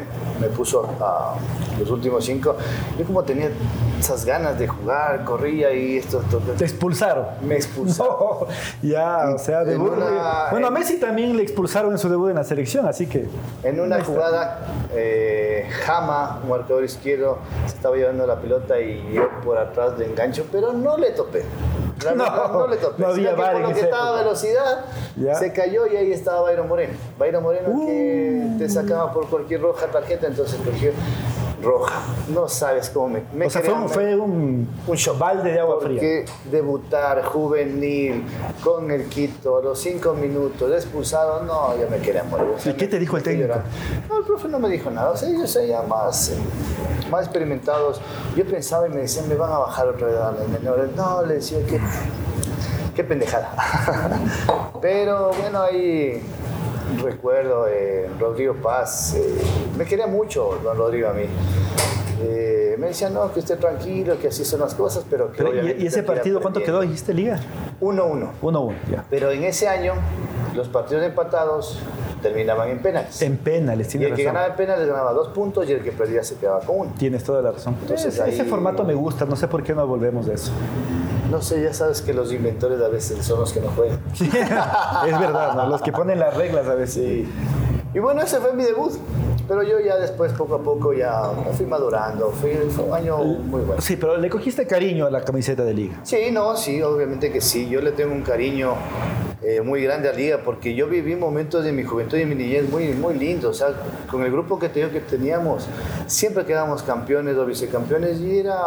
[0.40, 1.34] me puso a
[1.78, 2.56] los últimos cinco.
[2.98, 3.50] Yo como tenía
[4.00, 7.26] esas ganas de jugar, corría y esto, esto- Te expulsaron.
[7.42, 8.16] me expulsaron.
[8.16, 8.46] No,
[8.82, 9.92] ya, o sea, debut.
[9.92, 13.26] una- bueno, a Messi también le expulsaron en su debut en la selección, así que.
[13.62, 14.60] En una jugada,
[14.94, 20.06] eh, Jama, un marcador izquierdo, se estaba llevando la pelota y yo por atrás le
[20.06, 21.44] engancho, pero no le topé.
[22.04, 23.02] La No, verdad, no, le topé.
[23.02, 24.22] no había que por lo que esa estaba a época.
[24.22, 24.84] velocidad,
[25.16, 25.34] Ya.
[25.34, 26.92] se cayó y ahí estaba Byron Moreno.
[27.18, 28.58] Byron Moreno que Uh.
[28.58, 30.90] te sacaba por cualquier roja tarjeta, entonces cogió
[31.66, 32.00] roja.
[32.28, 33.22] No sabes cómo me...
[33.34, 35.18] me o sea, fue un, fue un, un shock.
[35.18, 36.00] balde de agua fría.
[36.00, 38.24] Porque debutar juvenil
[38.62, 42.52] con el Quito a los cinco minutos expulsado, no, yo me quería morir.
[42.56, 43.54] O sea, ¿Y qué te dijo el técnico?
[44.08, 45.10] No, el profe no me dijo nada.
[45.10, 46.36] O sea, ellos ya más, eh,
[47.10, 48.00] más experimentados.
[48.36, 50.90] Yo pensaba y me decían, me van a bajar otra vez a los menores.
[50.96, 51.80] No, le decía que.
[52.94, 53.52] Qué pendejada.
[54.80, 56.22] Pero bueno, ahí
[57.02, 59.14] recuerdo eh, Rodrigo Paz.
[59.14, 59.42] eh,
[59.76, 61.24] me quería mucho don Rodrigo a mí.
[62.22, 65.48] Eh, me decía, no, que esté tranquilo, que así son las cosas, pero que Pero,
[65.48, 66.80] ¿y, obviamente y ese partido cuánto quedó?
[66.80, 67.38] ¿Dijiste Liga?
[67.80, 68.30] 1-1.
[68.40, 69.04] 1-1, ya.
[69.10, 69.94] Pero en ese año,
[70.54, 71.78] los partidos empatados
[72.22, 73.20] terminaban en penales.
[73.20, 75.92] En penales, y tienes el que ganaba en penales ganaba dos puntos y el que
[75.92, 76.92] perdía se quedaba con uno.
[76.98, 77.76] Tienes toda la razón.
[77.82, 80.52] Entonces, ese, formato me gusta, no sé por qué no volvemos de eso.
[81.30, 83.98] No sé, ya sabes que los inventores a veces son los que no juegan.
[84.14, 84.24] Sí,
[85.06, 85.68] es verdad, ¿no?
[85.68, 86.94] los que ponen las reglas a veces.
[86.94, 87.28] Sí.
[87.94, 88.92] Y bueno, ese fue mi debut.
[89.48, 92.30] Pero yo ya después, poco a poco, ya fui madurando.
[92.30, 93.80] Fui, fue un año muy bueno.
[93.80, 96.00] Sí, pero le cogiste cariño a la camiseta de Liga.
[96.02, 97.68] Sí, no, sí, obviamente que sí.
[97.68, 98.74] Yo le tengo un cariño
[99.42, 102.68] eh, muy grande a Liga porque yo viví momentos de mi juventud y mi niñez
[102.68, 103.50] muy, muy lindos.
[103.50, 103.74] O sea,
[104.10, 105.68] con el grupo que te que teníamos,
[106.08, 108.58] siempre quedábamos campeones o vicecampeones y era.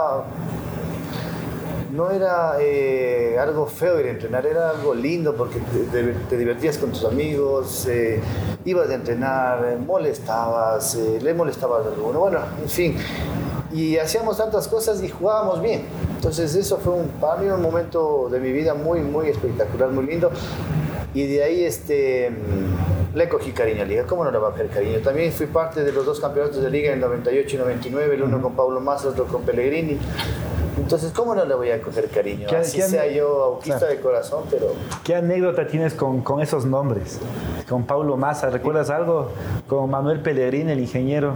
[1.92, 5.60] No era eh, algo feo ir a entrenar, era algo lindo porque
[6.30, 8.22] te, divertías con tus amigos, eh,
[8.64, 12.96] ibas a entrenar, eh, molestabas, le molestabas a alguno, bueno, en fin.
[13.72, 15.84] Y hacíamos tantas cosas y jugábamos bien.
[16.16, 20.06] Entonces eso fue un, para mí un momento de mi vida muy, muy espectacular, muy
[20.06, 20.32] lindo.
[21.14, 24.04] Y de ahí este, mm, le cogí cariño a Liga.
[24.06, 25.00] ¿Cómo no le va a coger cariño?
[25.00, 28.24] También fui parte de los dos campeonatos de Liga en el 98 y 99, el
[28.24, 29.98] uno con Pablo Massa, el otro con Pellegrini.
[30.80, 32.48] Entonces, ¿cómo no le voy a coger cariño?
[32.58, 34.68] Así sea yo autista de corazón, pero...
[35.04, 37.20] ¿Qué anécdota tienes con, con esos nombres?
[37.68, 39.32] Con Paulo Massa, ¿recuerdas algo?
[39.68, 41.36] Con Manuel Pellegrini, el ingeniero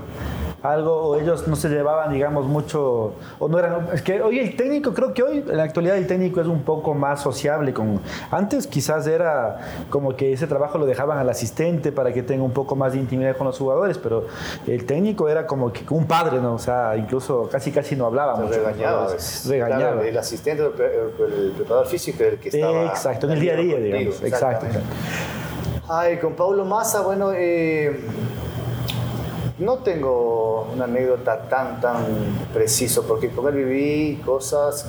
[0.64, 4.56] algo o ellos no se llevaban, digamos, mucho, o no eran, es que hoy el
[4.56, 8.00] técnico, creo que hoy en la actualidad el técnico es un poco más sociable, con,
[8.32, 12.54] antes quizás era como que ese trabajo lo dejaban al asistente para que tenga un
[12.54, 14.26] poco más de intimidad con los jugadores, pero
[14.66, 16.54] el técnico era como que un padre, ¿no?
[16.54, 18.38] O sea, incluso casi casi no hablaba.
[18.38, 19.08] mucho regañaba.
[19.48, 20.02] regañaba.
[20.02, 22.86] el asistente, el, preparador físico, el que estaba...
[22.86, 24.24] Exacto, en el día a día, digamos.
[24.24, 24.68] Exacto.
[25.90, 26.34] Ay, con
[26.68, 28.00] Massa, bueno, eh,
[29.64, 32.06] no tengo una anécdota tan, tan
[32.54, 34.88] preciso, porque con él viví cosas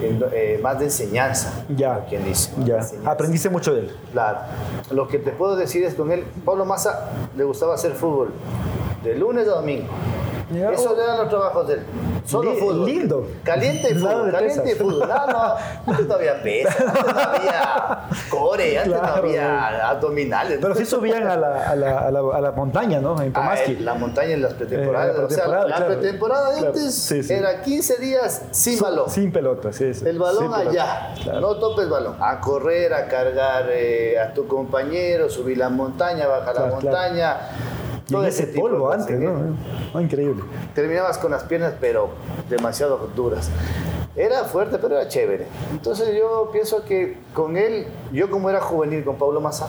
[0.00, 1.64] eh, más de enseñanza.
[1.68, 2.04] Ya.
[2.08, 2.52] Quien dice.
[2.64, 2.80] Ya.
[3.04, 3.96] Aprendiste mucho de él.
[4.12, 4.38] Claro.
[4.90, 8.32] Lo que te puedo decir es con él, Pablo Massa le gustaba hacer fútbol
[9.02, 9.88] de lunes a domingo.
[10.72, 11.80] Eso eran los trabajos de él.
[12.24, 12.86] Solo fútbol.
[12.86, 13.26] Lindo.
[13.42, 14.30] Caliente y fútbol.
[14.30, 15.08] Caliente y fútbol.
[15.08, 15.54] No, no.
[15.86, 20.58] Antes no había pesa, antes no había core, antes no había abdominales.
[20.60, 23.20] Pero sí subían a la, a la, a la, a la montaña, ¿no?
[23.20, 25.16] En ah, la montaña en las pretemporadas.
[25.16, 29.10] Eh, la o sea, la pretemporada de antes era 15 días sin balón.
[29.10, 29.92] Sin pelota, sí.
[29.94, 30.06] sí.
[30.06, 31.14] El balón allá.
[31.40, 32.16] No topes balón.
[32.20, 37.36] A correr, a cargar eh, a tu compañero, subir la montaña, bajar la montaña
[38.10, 39.34] todo ese, polvo antes, ¿no?
[39.92, 40.00] ¿no?
[40.00, 40.42] Increíble.
[40.74, 42.10] Terminabas con las piernas, pero
[42.48, 43.50] demasiado duras.
[44.16, 45.46] Era fuerte, pero era chévere.
[45.70, 49.68] Entonces yo pienso que con él, yo como era juvenil con Pablo Massa,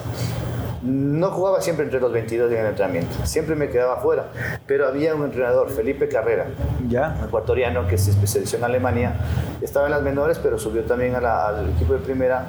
[0.82, 4.32] no jugaba siempre entre los 22 en el entrenamiento, siempre me quedaba fuera,
[4.65, 6.47] pero había un entrenador, Felipe Carrera,
[6.89, 7.15] ¿Ya?
[7.23, 9.15] ecuatoriano que se especializó en Alemania,
[9.62, 12.47] estaba en las menores, pero subió también al equipo de primera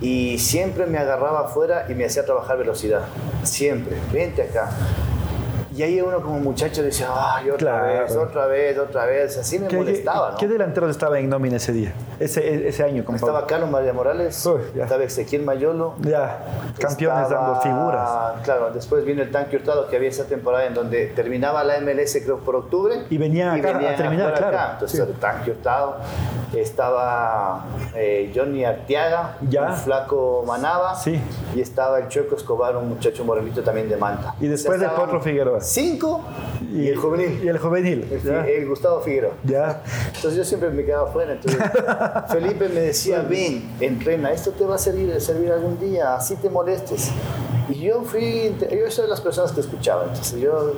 [0.00, 3.02] y siempre me agarraba afuera y me hacía trabajar velocidad,
[3.42, 4.68] siempre, vente acá,
[5.76, 9.36] y ahí uno como muchacho decía, ay, otra vez, otra vez, otra vez.
[9.36, 10.36] Así me molestaba, ¿no?
[10.36, 11.92] ¿Qué delanteros estaba en nómina ese día?
[12.20, 13.04] Ese, ese año.
[13.12, 15.94] estaba Carlos María Morales, estaba Ezequiel Mayolo.
[16.00, 16.44] Ya,
[16.78, 18.10] campeones dando figuras.
[18.44, 22.18] Claro, después vino el Tanque Hurtado, que había esa temporada en donde terminaba la MLS,
[22.22, 23.06] creo, por octubre.
[23.10, 24.56] Y venía, acá, a terminar, claro.
[24.56, 24.70] Acá.
[24.74, 25.96] Entonces, el Tanque Hurtado.
[26.54, 27.64] Estaba
[27.96, 29.70] eh, Johnny Arteaga, ya.
[29.70, 30.94] un flaco Manaba.
[30.94, 31.20] Sí.
[31.52, 34.36] Y estaba el Chueco Escobar, un muchacho morenito también de Manta.
[34.40, 36.22] Y después de Potro Figueroa cinco
[36.72, 37.40] y, el juvenil.
[37.42, 38.06] Y el juvenil.
[38.10, 39.34] El, Gustavo Figueroa.
[39.44, 39.82] Ya.
[40.06, 41.32] Entonces yo siempre me quedaba fuera.
[41.32, 41.60] Entonces
[42.28, 46.48] Felipe me decía, ven, entrena, esto te va a servir, servir algún día, así te
[46.48, 47.10] molestes.
[47.68, 50.72] Y yo fui, yo soy de las personas que escuchaba, entonces yo,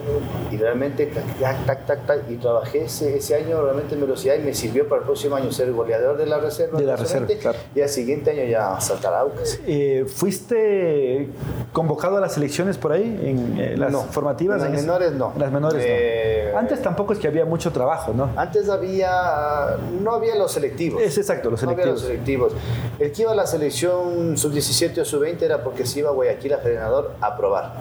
[0.51, 4.41] y realmente, tac, tac, tac, tac, y trabajé ese, ese, año realmente en velocidad y
[4.41, 6.79] me sirvió para el próximo año ser goleador de la reserva.
[6.79, 7.59] De la reserva, claro.
[7.75, 9.59] Y al siguiente año ya saltar a Aucas.
[9.67, 11.29] Eh, ¿Fuiste
[11.73, 14.63] convocado a las selecciones por ahí, en eh, las formativas?
[14.63, 15.33] En las menores no.
[15.35, 16.59] En las menores eh, no.
[16.59, 18.31] Antes tampoco es que había mucho trabajo, ¿no?
[18.37, 21.03] Antes había, no había los selectivos.
[21.03, 21.87] Es exacto, los selectivos.
[21.87, 22.53] No había los selectivos.
[22.99, 26.55] El que iba a la selección sub-17 o sub-20 era porque se iba a Guayaquil
[26.55, 27.75] a a probar.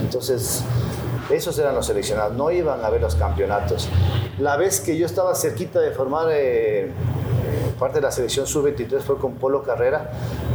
[0.00, 0.64] Entonces,
[1.30, 3.88] esos eran los seleccionados, no iban a ver los campeonatos.
[4.38, 6.90] La vez que yo estaba cerquita de formar eh,
[7.78, 10.10] parte de la selección sub-23 fue con Polo Carrera,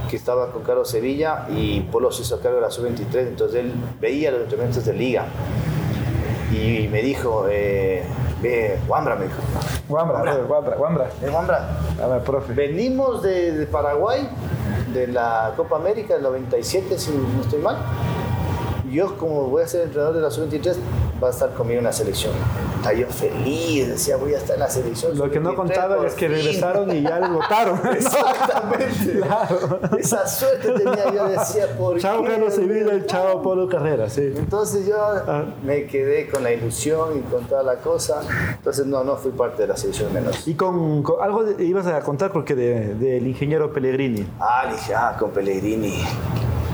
[0.10, 3.74] que estaba con Carlos Sevilla y Polo se hizo cargo de la sub-23, entonces él
[4.00, 5.26] veía los entrenamientos de liga
[6.52, 8.04] y me dijo, eh,
[8.42, 9.38] ve, Wambra, me dijo.
[9.90, 11.10] Wambra, Wambra, Wambra.
[11.32, 11.70] Wambra.
[12.02, 12.54] A ver, profe.
[12.54, 14.30] Venimos de, de Paraguay
[14.94, 17.78] de la Copa América del 97, si no estoy mal.
[18.90, 20.76] Yo, como voy a ser entrenador de la sub-23,
[21.22, 22.34] va a estar conmigo en la selección.
[22.88, 25.18] Estaba yo feliz, decía, voy a estar en la selección.
[25.18, 27.80] Lo que no contaba es que regresaron y ya lo votaron.
[27.94, 29.20] Exactamente.
[29.20, 29.80] Claro.
[29.98, 32.24] Esa suerte tenía yo, decía, ¿por chao?
[32.24, 34.34] Carlos Sevilla y chao Polo Carrera, sí.
[34.38, 35.44] Entonces yo ah.
[35.64, 38.22] me quedé con la ilusión y con toda la cosa.
[38.54, 40.48] Entonces no, no fui parte de la selección menos.
[40.48, 44.26] ¿Y con, algo ibas a contar porque del de, ingeniero Pellegrini?
[44.40, 46.06] Ah, dije, ah, con Pellegrini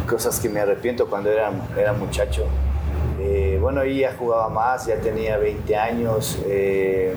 [0.08, 2.46] cosas que me arrepiento cuando era, era muchacho.
[3.26, 7.14] Eh, bueno, ya jugaba más, ya tenía 20 años, eh,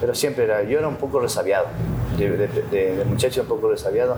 [0.00, 1.66] pero siempre era, yo era un poco resabiado,
[2.18, 4.16] de, muchacho un poco resabiado.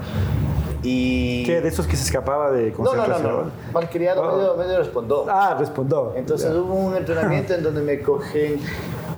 [0.82, 1.44] Y...
[1.44, 1.60] ¿Qué?
[1.60, 3.22] ¿De esos que se escapaba de concentración?
[3.22, 3.72] No, no, no, no.
[3.72, 4.56] malcriado, oh.
[4.56, 5.26] medio, respondó.
[5.28, 6.14] Ah, respondó.
[6.16, 8.58] Entonces hubo un entrenamiento en donde me cogen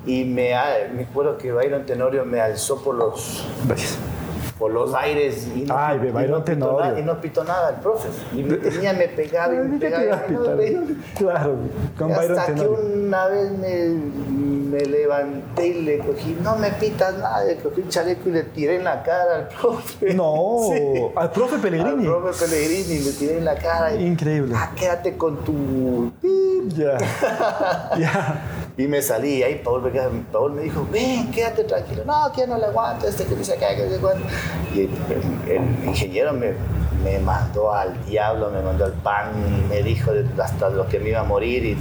[0.04, 0.52] y me,
[0.94, 3.46] me acuerdo que Byron Tenorio me alzó por los...
[3.66, 3.98] Gracias
[4.58, 7.76] por los aires y no, Ay, y, no pitó nada, y no pitó nada el
[7.76, 8.08] profe.
[8.32, 10.22] Y me tenía, me pegaba y me pegaba.
[11.16, 11.56] claro,
[11.98, 13.88] con Hasta que una vez me,
[14.70, 18.42] me, levanté y le cogí, no me pitas nada, le cogí un chaleco y le
[18.44, 20.14] tiré en la cara al profe.
[20.14, 20.70] No,
[21.16, 22.06] al profe Pellegrini.
[22.06, 23.94] Al profe Pellegrini le tiré en la cara.
[23.94, 24.54] Increíble.
[24.56, 26.12] Ah, quédate con tu
[26.68, 26.96] Ya.
[27.98, 28.63] ya.
[28.76, 29.92] Y me salí, ahí Paul,
[30.32, 32.02] Paul me dijo, ven, quédate tranquilo.
[32.04, 34.28] No, que no le aguanto, este que dice que se aguanta.
[34.74, 34.90] Y el,
[35.48, 36.54] el, ingeniero me,
[37.04, 39.30] me mandó al diablo, me mandó al pan,
[39.68, 40.10] me dijo
[40.42, 41.64] hasta lo que me iba a morir.
[41.64, 41.78] Y,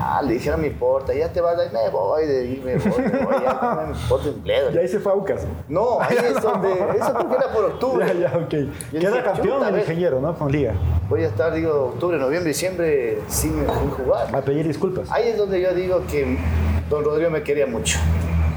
[0.00, 2.76] Ah, le dije, no me importa, ya te vas, ahí me voy, de ahí me
[2.76, 4.70] voy, me voy, ya no me importa un bledo.
[4.70, 5.48] ¿Y ahí se fue a?
[5.68, 8.06] No, ahí es donde, eso porque era por octubre.
[8.18, 8.54] Ya, ya, ok.
[8.92, 10.34] Queda campeón el ingeniero, ¿no?
[10.38, 10.74] Con Liga.
[11.08, 14.34] Voy a estar, digo, octubre, noviembre, diciembre sin, sin jugar.
[14.34, 15.10] A pedir disculpas.
[15.10, 16.38] Ahí es donde yo digo que
[16.88, 17.98] don Rodrigo me quería mucho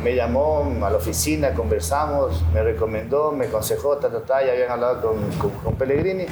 [0.04, 4.72] me llamó a la oficina, conversamos, me recomendó, me aconsejó, ta, ta, ta, ya habían
[4.72, 6.26] hablado con, con, con Pellegrini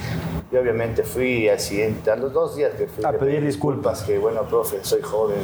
[0.51, 4.01] y obviamente fui al siguiente, a los dos días que fui a pedir disculpas.
[4.01, 5.37] Que bueno, profe, soy joven,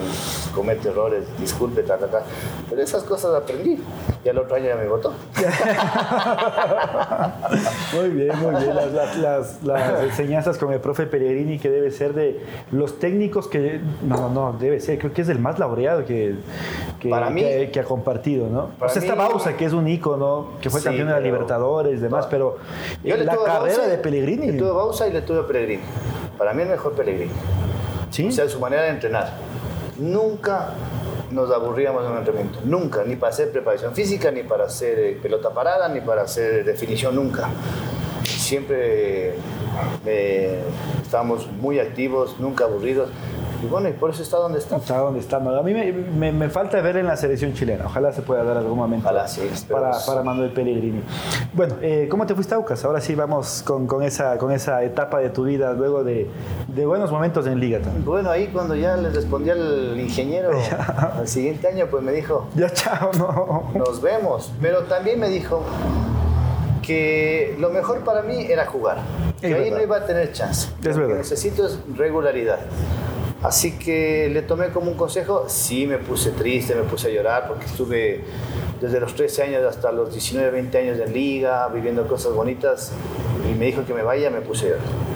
[0.53, 2.23] cometo errores, disculpe, ta, ta, ta.
[2.67, 3.79] Pero esas cosas aprendí
[4.23, 5.13] y al otro año ya me votó.
[7.93, 8.75] muy bien, muy bien.
[8.75, 13.79] Las, las, las, enseñanzas con el profe Pellegrini que debe ser de los técnicos que,
[14.01, 16.35] no, no, debe ser, creo que es el más laureado que,
[16.99, 17.79] que, Para mí, que, que
[18.15, 18.69] compartido, ¿no?
[18.80, 21.19] Para o sea, está Bausa, que es un ícono, que fue sí, campeón de la
[21.19, 22.58] Libertadores y demás, pero
[23.04, 24.51] la carrera Bausa, de Pellegrini.
[24.51, 25.84] Le tuve Bausa y le tuve Pellegrini.
[26.38, 27.32] Para mí el mejor Pellegrini.
[28.10, 28.28] ¿Sí?
[28.28, 29.34] O sea, su manera de entrenar.
[29.97, 30.73] Nunca
[31.32, 32.60] nos aburríamos en un entrenamiento.
[32.63, 37.15] Nunca, ni para hacer preparación física, ni para hacer pelota parada, ni para hacer definición,
[37.15, 37.49] nunca.
[38.23, 39.36] Siempre
[40.06, 40.62] eh,
[41.01, 43.10] estábamos muy activos, nunca aburridos.
[43.63, 44.77] Y bueno, y por eso está donde está.
[44.77, 45.37] Está donde está.
[45.37, 47.85] A mí me, me, me, falta ver en la selección chilena.
[47.85, 49.07] Ojalá se pueda dar algún momento.
[49.07, 49.49] Ojalá sí.
[49.69, 51.01] Para, para Manuel Pellegrini.
[51.53, 52.83] Bueno, eh, ¿cómo te fuiste a Aucas?
[52.85, 56.29] Ahora sí vamos con, con, esa, con esa etapa de tu vida luego de,
[56.67, 58.05] de buenos momentos en Liga también.
[58.05, 60.51] Bueno, ahí cuando ya le respondí al ingeniero
[61.17, 62.47] al siguiente año, pues me dijo...
[62.55, 63.71] Ya chao, no.
[63.73, 64.51] Nos vemos.
[64.61, 65.63] Pero también me dijo
[66.85, 68.97] que lo mejor para mí era jugar.
[69.41, 70.69] Que ahí no iba a tener chance.
[70.79, 71.07] Es lo verdad.
[71.07, 72.59] que necesito es regularidad.
[73.45, 77.47] Así que le tomé como un consejo, sí me puse triste, me puse a llorar
[77.47, 78.21] porque estuve
[78.81, 82.91] desde los 13 años hasta los 19, 20 años en liga, viviendo cosas bonitas
[83.47, 85.14] y me dijo que me vaya, me puse a llorar.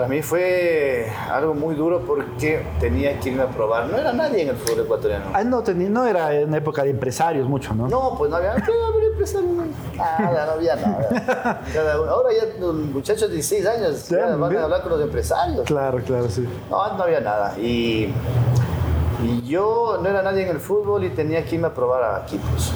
[0.00, 3.86] Para mí fue algo muy duro porque tenía que irme a probar.
[3.86, 5.26] No era nadie en el fútbol ecuatoriano.
[5.34, 7.86] Ah, no, tenía, no era en época de empresarios mucho, ¿no?
[7.86, 9.52] No, pues no había, ¿qué había empresarios?
[9.94, 11.60] Nada, no había nada.
[11.74, 12.10] Cada uno.
[12.12, 15.66] Ahora ya los muchachos de 16 años ya van a hablar con los empresarios.
[15.66, 16.48] Claro, claro, sí.
[16.70, 17.58] No, no había nada.
[17.58, 18.10] Y,
[19.22, 22.22] y yo no era nadie en el fútbol y tenía que irme a probar a
[22.22, 22.72] equipos.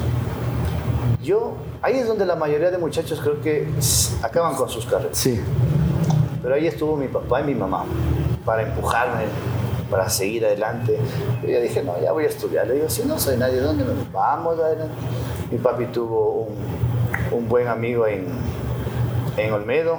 [1.23, 3.67] Yo, ahí es donde la mayoría de muchachos creo que
[4.21, 5.17] acaban con sus carreras.
[5.17, 5.41] Sí.
[6.45, 7.85] Pero ahí estuvo mi papá y mi mamá
[8.45, 9.23] para empujarme,
[9.89, 10.95] para seguir adelante.
[11.41, 12.67] Yo ya dije, no, ya voy a estudiar.
[12.67, 14.59] Le digo, si no soy nadie, ¿dónde me vamos?
[14.59, 14.93] Adelante.
[15.49, 16.55] Mi papi tuvo un,
[17.31, 18.27] un buen amigo en,
[19.37, 19.97] en Olmedo,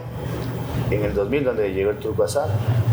[0.89, 2.49] en el 2000, donde llegó el Turco Azar.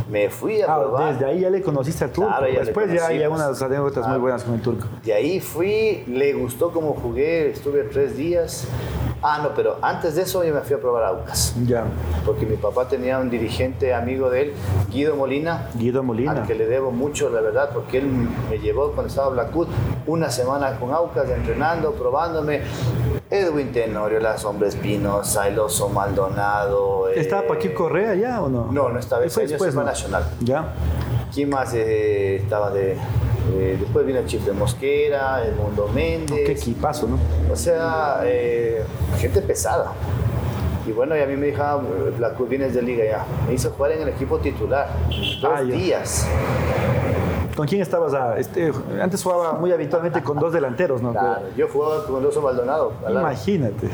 [0.10, 1.14] Me fui a ah, probar.
[1.14, 2.32] Desde ahí ya le conociste al turco.
[2.32, 4.20] Claro, ya Después ya hay unas anécdotas muy Ah.
[4.20, 4.88] buenas con el turco.
[5.04, 8.68] De ahí fui, le gustó cómo jugué, estuve tres días.
[9.26, 11.56] Ah, no, pero antes de eso yo me fui a probar a Aucas.
[11.66, 11.86] Ya.
[12.26, 14.54] Porque mi papá tenía un dirigente amigo de él,
[14.92, 16.32] Guido Molina, Guido Molina.
[16.34, 18.08] al que le debo mucho, la verdad, porque él
[18.50, 19.68] me llevó cuando estaba en Blackwood
[20.08, 22.62] una semana con Aucas, entrenando, probándome.
[23.30, 27.10] Edwin Tenorio, La Sombra Espinosa, El Oso Maldonado.
[27.10, 28.72] eh, ¿Estaba Paquito Correa ya o no?
[28.72, 29.72] No, no estaba, ese año fue.
[29.72, 30.24] Nacional.
[30.42, 30.74] Ya.
[31.34, 32.98] ¿Quién más eh, estaba de...?
[33.56, 36.46] eh, después vino el Chifre Mosquera, el Mundo Méndez.
[36.46, 37.18] Qué equipazo, ¿no?
[37.52, 38.73] O sea, eh,
[39.24, 39.92] gente pesada.
[40.86, 41.82] Y bueno, y a mí me dijo, ah,
[42.18, 43.26] Blackwood vienes de liga ya.
[43.48, 44.90] Me hizo jugar en el equipo titular.
[45.42, 45.76] Dos Ah, ya.
[45.76, 46.28] días.
[47.56, 48.14] ¿Con quién estabas?
[48.14, 51.12] ah, este, antes jugaba muy habitualmente con dos delanteros, ¿no?
[51.12, 52.94] Claro, yo jugaba con el oso Maldonado.
[53.10, 53.88] Imagínate.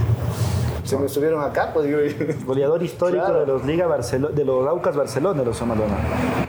[0.83, 1.99] Se me estuvieron acá, pues digo.
[2.45, 3.41] Goleador histórico Claro.
[3.41, 5.97] de los Liga Barcelo- de los Aucas Barcelona, los Madonna.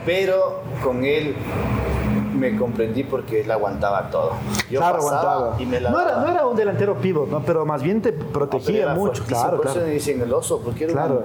[0.05, 1.35] Pero con él
[2.41, 4.31] me comprendí porque él aguantaba todo.
[4.69, 5.55] Yo claro, aguantaba.
[5.61, 6.21] y me la no, era, daba.
[6.25, 7.41] no era un delantero pivot, ¿no?
[7.43, 9.23] Pero más bien te pero protegía mucho.
[9.25, 9.87] Claro, por eso claro.
[9.87, 11.21] le dicen el oso, porque era Claro.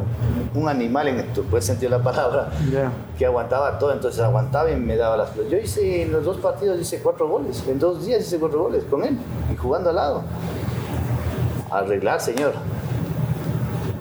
[0.54, 2.92] un, un animal en tu puedes sentir la palabra, Ya.
[3.18, 5.34] que aguantaba todo, entonces aguantaba y me daba las.
[5.50, 8.84] Yo hice en los dos partidos hice cuatro goles, en dos días hice cuatro goles
[8.84, 9.16] con él
[9.52, 10.22] y jugando al lado.
[11.70, 12.52] Arreglar, señor.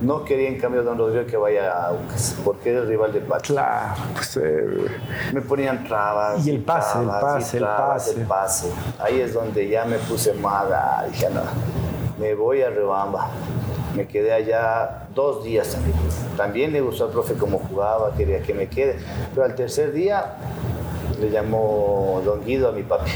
[0.02, 3.24] No quería en cambio don Rodrigo que vaya a Aucas, porque era el rival del
[3.24, 3.56] patio.
[3.56, 4.66] Claro, pues, eh,
[5.34, 6.46] Me ponían trabas.
[6.46, 8.12] Y el pase, el pase, el pase.
[8.12, 8.72] el pase.
[9.00, 11.06] Ahí es donde ya me puse mala.
[11.10, 11.42] Dije, no,
[12.20, 13.30] me voy a Rebamba.
[13.96, 15.96] Me quedé allá dos días también.
[16.36, 19.00] También le gustó al profe cómo jugaba, quería que me quede.
[19.34, 20.36] Pero al tercer día
[21.20, 23.12] le llamó don Guido a mi papi.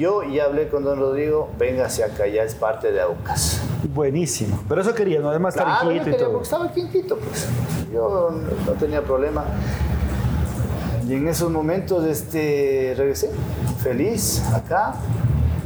[0.00, 3.60] Yo ya hablé con don Rodrigo, véngase acá, ya es parte de Aucas.
[3.92, 4.58] buenísimo.
[4.66, 5.28] Pero eso quería, ¿no?
[5.28, 6.32] Además estar en yo Quito y quería, todo.
[6.32, 7.46] porque estaba aquí en Quito, pues.
[7.92, 9.44] Yo no, no tenía problema.
[11.06, 13.30] Y en esos momentos este, regresé,
[13.82, 14.94] feliz, acá.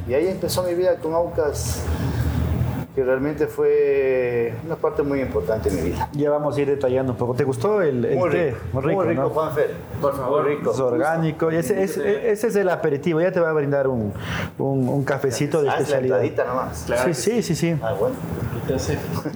[0.08, 1.84] Y ahí empezó mi vida con Aucas
[2.94, 6.08] que realmente fue una parte muy importante de mi vida.
[6.12, 7.34] Ya vamos a ir detallando un poco.
[7.34, 8.50] ¿Te gustó el, el muy té?
[8.50, 9.74] Rico, muy rico, muy rico Juanfer.
[10.04, 10.42] Por favor.
[10.44, 10.70] Muy rico.
[10.72, 11.50] Es orgánico.
[11.52, 13.20] Y ese, ese, ese, es el aperitivo.
[13.20, 14.12] Ya te va a brindar un,
[14.58, 16.22] un, un cafecito de ah, especialidad.
[16.22, 16.82] Es la nomás.
[16.86, 18.14] Claro sí, sí, sí, sí, Ah, bueno.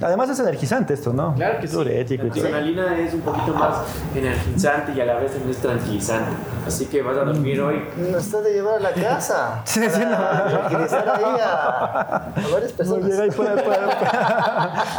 [0.01, 1.35] Además es energizante esto, ¿no?
[1.35, 1.75] Claro que sí.
[1.75, 3.77] La adrenalina es un poquito más
[4.15, 6.31] energizante y a la vez también es tranquilizante.
[6.65, 7.79] Así que vas a dormir hoy.
[7.97, 9.61] Nos estás de llevar a la casa.
[9.65, 10.17] Sí, sí, no.
[10.17, 13.05] para tranquilizar ahí a, a varias personas.
[13.09, 13.87] llega ahí para, para,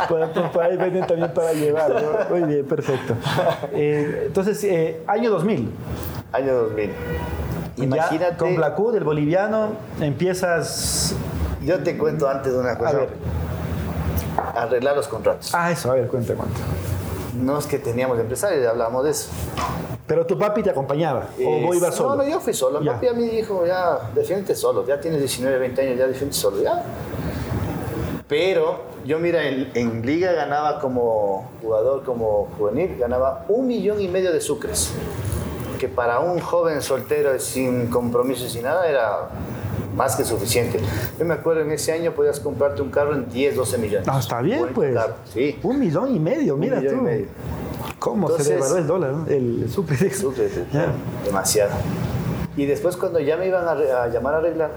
[0.08, 1.90] para, para- para ahí venden también para llevar.
[1.90, 2.36] ¿no?
[2.36, 3.14] Muy bien, perfecto.
[3.72, 5.59] Eh, entonces, eh, año 2000.
[6.32, 6.90] Año 2000.
[7.76, 8.18] Imagínate.
[8.32, 11.14] Ya con Blacud, el boliviano, empiezas.
[11.62, 12.90] Yo te cuento antes de una cosa.
[12.90, 13.08] A ver.
[14.54, 15.54] Arreglar los contratos.
[15.54, 16.60] Ah, eso, a ver, cuenta, cuenta.
[17.34, 19.30] No es que teníamos empresarios, ya hablábamos de eso.
[20.06, 21.28] Pero tu papi te acompañaba.
[21.44, 22.10] ¿O vos ibas solo?
[22.10, 22.80] No, no, yo fui solo.
[22.80, 24.84] Mi papi a mí dijo, ya, defiende solo.
[24.86, 26.62] Ya tienes 19, 20 años, ya defiende solo.
[26.62, 26.82] Ya.
[28.26, 34.08] Pero yo, mira, en, en liga ganaba como jugador, como juvenil, ganaba un millón y
[34.08, 34.92] medio de sucres.
[35.80, 39.30] Que para un joven soltero sin compromiso y sin nada era
[39.96, 40.78] más que suficiente.
[41.18, 44.06] Yo me acuerdo en ese año podías comprarte un carro en 10, 12 millones.
[44.06, 44.94] Ah, está bien, Buen pues.
[44.94, 45.58] carro, Sí.
[45.62, 47.00] Un millón y medio, mira millón tú.
[47.00, 47.26] y medio.
[47.98, 49.10] ¿Cómo se Entonces- devaluó el dólar?
[49.12, 49.26] ¿no?
[49.26, 50.12] El sucre.
[50.12, 50.92] Sucre, Ya.
[51.24, 51.70] demasiado.
[52.58, 54.70] Y después cuando ya me iban a llamar a arreglar,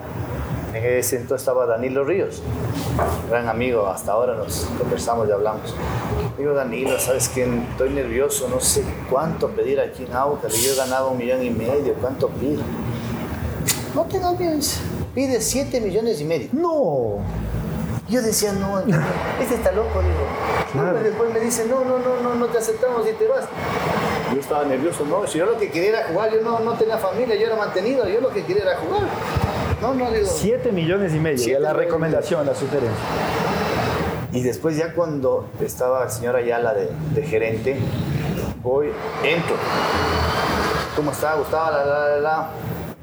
[0.74, 2.42] en ese entonces estaba Danilo Ríos,
[3.30, 5.74] gran amigo, hasta ahora nos conversamos y hablamos.
[6.38, 7.44] Digo, Danilo, ¿sabes qué?
[7.72, 10.54] Estoy nervioso, no sé cuánto pedir aquí en Aucas.
[10.56, 12.64] Yo ganaba un millón y medio, ¿cuánto pido?
[13.94, 14.60] No tengas miedo,
[15.14, 16.50] pide 7 millones y medio.
[16.52, 17.20] No.
[18.10, 20.26] Yo decía, no, este está loco, digo.
[20.72, 21.00] Claro.
[21.00, 23.46] Y después me dice, no, no, no, no, no te aceptamos y te vas.
[24.34, 26.98] Yo estaba nervioso, no, si yo lo que quería era jugar, yo no, no tenía
[26.98, 29.04] familia, yo era mantenido, yo lo que quería era jugar.
[29.84, 30.26] No, no, digo.
[30.26, 31.38] 7 millones y medio.
[31.38, 32.96] Siete la recomendación, la sugerencia.
[34.32, 37.76] Y después ya cuando estaba el señor Ayala de, de gerente,
[38.62, 38.92] voy,
[39.24, 39.56] entro.
[40.96, 41.72] ¿Cómo está, Gustavo?
[41.72, 42.50] La, la, la, la.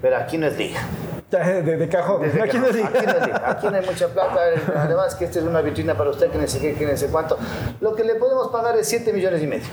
[0.01, 0.81] Pero aquí no es liga.
[1.31, 2.23] De, de cajón.
[2.23, 2.89] Desde Aquí no diga.
[2.89, 3.43] aquí no es liga.
[3.51, 4.41] Aquí no hay mucha plata.
[4.75, 7.07] Además que esta es una vitrina para usted, que no sé qué, que no sé
[7.09, 7.39] cuánto.
[7.81, 9.67] Lo que le podemos pagar es 7 millones y medio.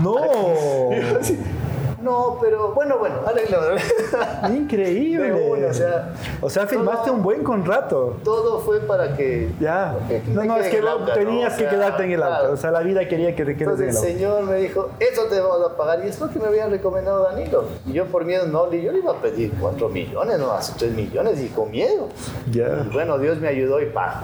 [0.00, 0.16] No.
[2.00, 3.76] No, pero bueno, bueno, arreglado.
[4.54, 5.32] Increíble.
[5.68, 8.16] O sea, o sea, firmaste todo- un buen contrato.
[8.22, 9.50] Todo fue para que...
[9.60, 9.96] Ya.
[10.08, 11.54] que No, no, es que en el tenías ¿no?
[11.54, 12.36] O que sea, quedarte en el auto.
[12.38, 12.52] claro.
[12.54, 14.38] O sea, la vida quería que te quedes en Entonces el el auto.
[14.38, 16.04] señor me dijo, eso te vamos a pagar.
[16.04, 17.64] Y es lo que me habían recomendado Danilo.
[17.86, 20.72] Y yo por miedo no, le- yo le iba a pedir 4 millones, no hace
[20.78, 22.08] 3 millones y con miedo.
[22.50, 22.84] Ya.
[22.86, 24.22] Y bueno, Dios me ayudó y pa.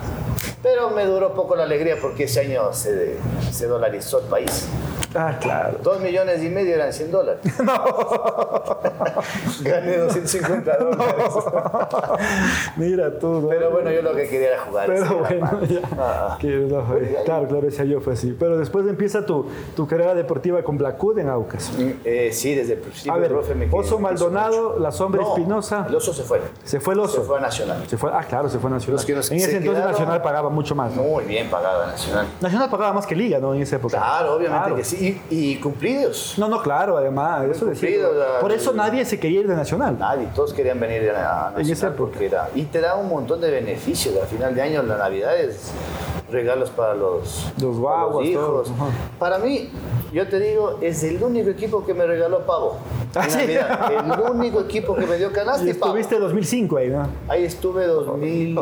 [0.62, 3.16] Pero me duró poco la alegría porque ese año se,
[3.50, 4.68] se dolarizó el país.
[5.14, 5.78] Ah, claro.
[5.82, 7.40] 2 millones y medio eran 100 dólares.
[9.62, 11.06] Gané 250 dólares.
[12.76, 13.40] Mira tú.
[13.42, 13.48] ¿no?
[13.48, 14.86] Pero bueno, yo lo que quería era jugar.
[14.86, 15.80] Pero bueno, ya.
[15.98, 18.36] Ah, Que no, eh, claro, claro, ese año fue así.
[18.38, 19.46] Pero después empieza tu,
[19.76, 21.70] tu carrera deportiva con Blackwood en Aucas.
[22.04, 23.12] eh, sí, desde el principio.
[23.12, 24.78] A ver, profe, me Oso Maldonado.
[24.78, 25.86] La Sombra No, Espinosa.
[25.88, 26.40] El oso se fue.
[26.64, 27.20] Se fue el oso.
[27.20, 27.84] Se fue a Nacional.
[27.86, 29.04] Se fue, ah, claro, se fue a Nacional.
[29.08, 30.94] En ese se entonces quedaron- Nacional pagaba mucho más.
[30.94, 31.02] ¿no?
[31.02, 32.26] Muy bien pagada Nacional.
[32.40, 33.54] Nacional pagaba más que Liga, ¿no?
[33.54, 33.96] En esa época.
[33.98, 34.76] Claro, obviamente Claro.
[34.76, 35.03] que sí.
[35.05, 36.34] Y, y cumplidos.
[36.38, 37.44] No, no, claro, además.
[37.50, 37.88] Eso decía.
[37.88, 39.96] cumplido, la- Por eso nadie se quería ir de Nacional.
[39.98, 41.12] Nadie, todos querían venir a
[41.50, 41.61] Nacional.
[41.61, 41.98] En esa época.
[42.12, 44.14] porque era- y te da un montón de beneficios.
[44.20, 45.72] Al final de año, la Navidad es
[46.35, 48.45] regalos para los, Los para guaguas, hijos.
[48.45, 48.72] todos.
[49.18, 49.70] Para mí,
[50.12, 52.76] yo te digo, es el único equipo que me regaló pavo.
[53.14, 53.39] Ah, sí.
[53.39, 53.93] Navidad.
[53.93, 55.93] El único equipo que me dio canasta Y y pavo.
[55.97, 57.07] estuviste 2005 ahí, ¿no?
[57.28, 58.61] Ahí estuve 2001,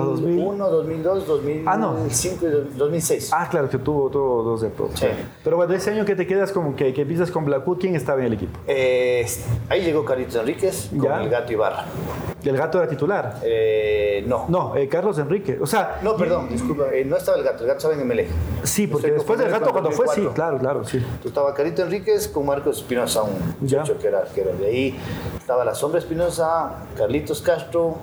[0.70, 1.96] 2002, 2005 Ah, no.
[2.06, 3.30] y 2006.
[3.32, 5.00] Ah, claro, que tuvo todos dos épocas.
[5.00, 5.06] Sí.
[5.42, 8.20] Pero bueno, ese año que te quedas como que, que empiezas con Blackwood, ¿quién estaba
[8.20, 8.58] en el equipo?
[8.66, 9.26] Eh,
[9.68, 11.22] ahí llegó Carlitos Enríquez con Ya.
[11.22, 11.86] el gato Ibarra.
[12.44, 13.36] El gato era titular.
[13.42, 14.46] Eh, no.
[14.48, 15.58] No, eh, Carlos Enrique.
[15.60, 18.26] O sea, No, perdón, disculpa, eh, no estaba el gato, el gato estaba en MLE.
[18.64, 20.34] sí, porque después del gato cuando fue, sí, 2004.
[20.34, 21.04] claro, claro, sí.
[21.24, 23.32] Estaba Carito Enríquez con Marcos Espinosa, un
[23.66, 23.80] Ya.
[23.80, 24.98] muchacho que era, que era de ahí.
[25.38, 27.96] Estaba la Sombra Espinosa, Carlitos Castro,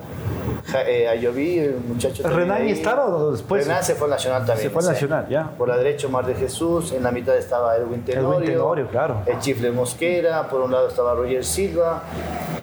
[0.72, 2.72] Ja- eh, Ayoví, el muchacho ¿Renan ahí.
[2.72, 3.66] estaba o después?
[3.68, 4.68] Renan se fue al Nacional también.
[4.70, 4.90] Se fue al.
[4.90, 5.50] Nacional, ya.
[5.58, 8.50] Por la derecha Omar de Jesús, en la mitad estaba Edwin Tenorio.
[8.52, 9.22] Tenorio, claro.
[9.26, 12.04] El Chifle Mosquera, por un lado estaba Roger Silva,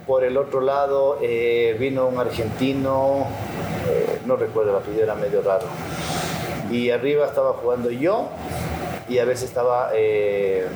[0.07, 3.27] por el otro lado eh, vino un argentino,
[3.91, 5.67] eh, no recuerdo el apellido, era medio raro.
[6.71, 8.29] Y arriba estaba jugando yo
[9.09, 10.67] y a veces estaba eh,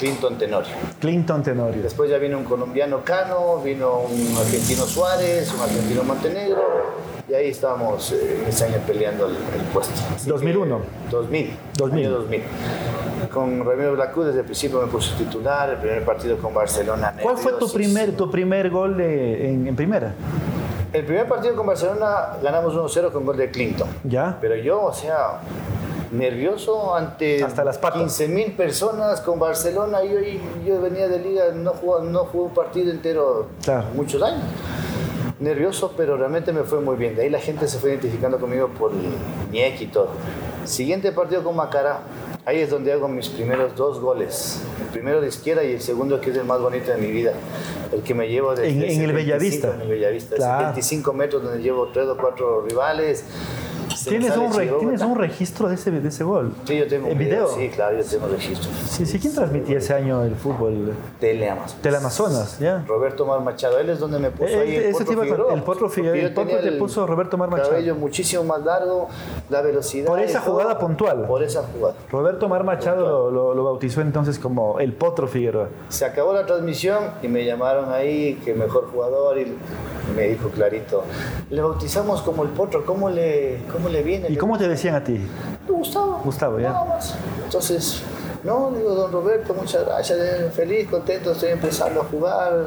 [0.00, 0.72] Clinton Tenorio.
[0.98, 1.82] Clinton Tenorio.
[1.82, 6.62] Después ya vino un colombiano Cano, vino un argentino Suárez, un argentino Montenegro,
[7.28, 9.92] y ahí estábamos eh, ese año peleando el, el puesto.
[10.16, 10.78] Así 2001.
[10.78, 11.56] que, 2000.
[11.76, 12.06] 2000.
[12.06, 12.42] año 2000.
[13.30, 17.14] con Ramiro Blacú desde el principio me puso titular, el primer partido con Barcelona.
[17.20, 20.14] ¿Cuál fue tu primer, tu primer gol de, en, primera?
[20.94, 23.88] El primer partido con Barcelona ganamos 1-0 con gol de Clinton.
[24.04, 24.38] ¿Ya?
[24.40, 25.40] Pero yo, o sea,
[26.10, 30.02] nervioso ante Hasta las 15 mil personas con Barcelona.
[30.02, 30.18] Yo,
[30.66, 33.46] yo venía de liga, no jugué, no jugué un partido entero
[33.94, 34.42] muchos años.
[35.38, 37.16] Nervioso, pero realmente me fue muy bien.
[37.16, 38.92] De ahí la gente se fue identificando conmigo por
[39.50, 40.08] Ñeque y todo.
[40.64, 42.00] Siguiente partido con Macara,
[42.44, 44.60] ahí es donde hago mis primeros dos goles.
[44.82, 47.32] El primero de izquierda y el segundo que es el más bonito de mi vida.
[47.90, 49.74] El que me llevo de en, en el Bellavista.
[49.74, 50.58] En el Bellavista.
[50.58, 53.24] 25 metros donde llevo tres o cuatro rivales
[54.08, 56.54] ¿Tienes un, ¿Tienes un registro de ese, de ese gol?
[56.64, 57.48] Sí, yo tengo ¿En video?
[57.48, 58.70] Sí, claro, yo tengo registro.
[58.86, 59.18] Sí, sí.
[59.18, 60.94] ¿Quién transmitía ese año el fútbol?
[61.18, 61.82] Teleamazonas.
[61.82, 62.84] Teleamazonas, ya.
[62.86, 65.54] Roberto Mar Machado, él es donde me puso ahí el Potro Figueroa.
[65.54, 67.70] El Potro Figueroa, el Potro te puso Roberto Mar Machado.
[67.70, 69.08] cabello muchísimo más largo,
[69.48, 70.06] la velocidad.
[70.06, 71.26] Por esa jugada puntual.
[71.26, 71.96] Por esa jugada.
[72.10, 75.68] Roberto Mar Machado lo, lo, bautizó entonces como el Potro Figueroa.
[75.88, 79.56] Se acabó la transmisión y me llamaron ahí que mejor jugador y
[80.14, 81.04] me dijo clarito,
[81.50, 84.28] le bautizamos como el Potro, ¿cómo le, cómo le viene?
[84.30, 85.20] ¿Y cómo te decían a ti?
[85.68, 86.20] Gustavo.
[86.24, 86.70] Gustavo, ya.
[86.70, 87.14] Nada más.
[87.44, 88.02] Entonces,
[88.44, 92.66] no, digo, don Roberto, muchas gracias, feliz, contento, estoy empezando a jugar.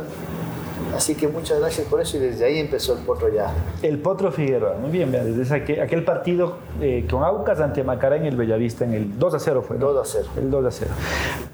[0.95, 3.51] Así que muchas gracias por eso y desde ahí empezó el Potro ya.
[3.81, 8.35] El Potro Figueroa, muy bien, desde aquel, partido eh, con Aucas ante Macará en el
[8.35, 9.77] Bellavista, en el 2 a 0 fue.
[9.77, 10.25] 2 a 0.
[10.37, 10.91] El 2 a 0.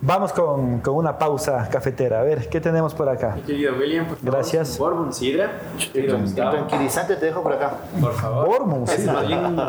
[0.02, 2.20] Vamos con, con, una pausa cafetera.
[2.20, 3.36] A ver, ¿qué tenemos por acá?
[3.36, 4.34] Mi querido William, por favor.
[4.34, 4.78] Gracias.
[4.78, 5.62] Bourbon Sidra.
[5.94, 7.78] El tranquilizante te dejo por acá.
[8.00, 8.48] Por favor.
[8.48, 9.24] Bourbon Sidra.
[9.24, 9.60] Es un,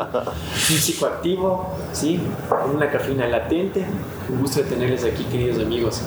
[0.53, 2.21] físico activo, ¿sí?
[2.49, 3.85] Con una cafeína latente.
[4.29, 6.03] Un gusto de tenerles aquí, queridos amigos.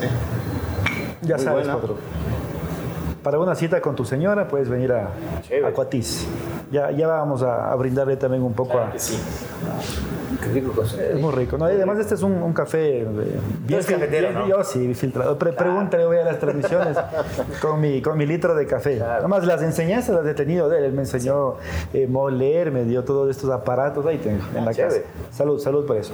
[1.22, 1.95] Ya sabes, Potro
[3.24, 5.09] para una cita con tu señora puedes venir a,
[5.65, 6.28] a Cuatiz.
[6.71, 8.91] Ya, ya vamos a, brindarle también un poco a...
[8.97, 9.17] Sí.
[10.99, 11.57] Es muy rico.
[11.57, 11.65] ¿no?
[11.65, 13.05] además este es un, café
[13.65, 14.47] bien, es cafetero, ¿no?
[14.47, 15.38] Yo sí, filtrado.
[15.38, 16.97] pregúntale voy a las transmisiones
[17.61, 19.01] con mi, con mi litro de café.
[19.01, 20.84] Además las enseñanzas las he tenido de él.
[20.86, 21.55] Él me enseñó
[21.93, 24.05] eh, moler, me dio todos estos aparatos.
[24.05, 24.97] Ahí tengo, en la casa.
[25.32, 26.13] Salud, salud por eso.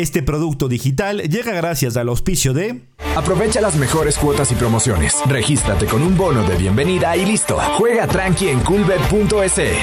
[0.00, 2.80] Este producto digital llega gracias al auspicio de...
[3.16, 5.14] Aprovecha las mejores cuotas y promociones.
[5.26, 7.58] Regístrate con un bono de bienvenida y listo.
[7.76, 9.74] Juega tranqui en coolbet.es.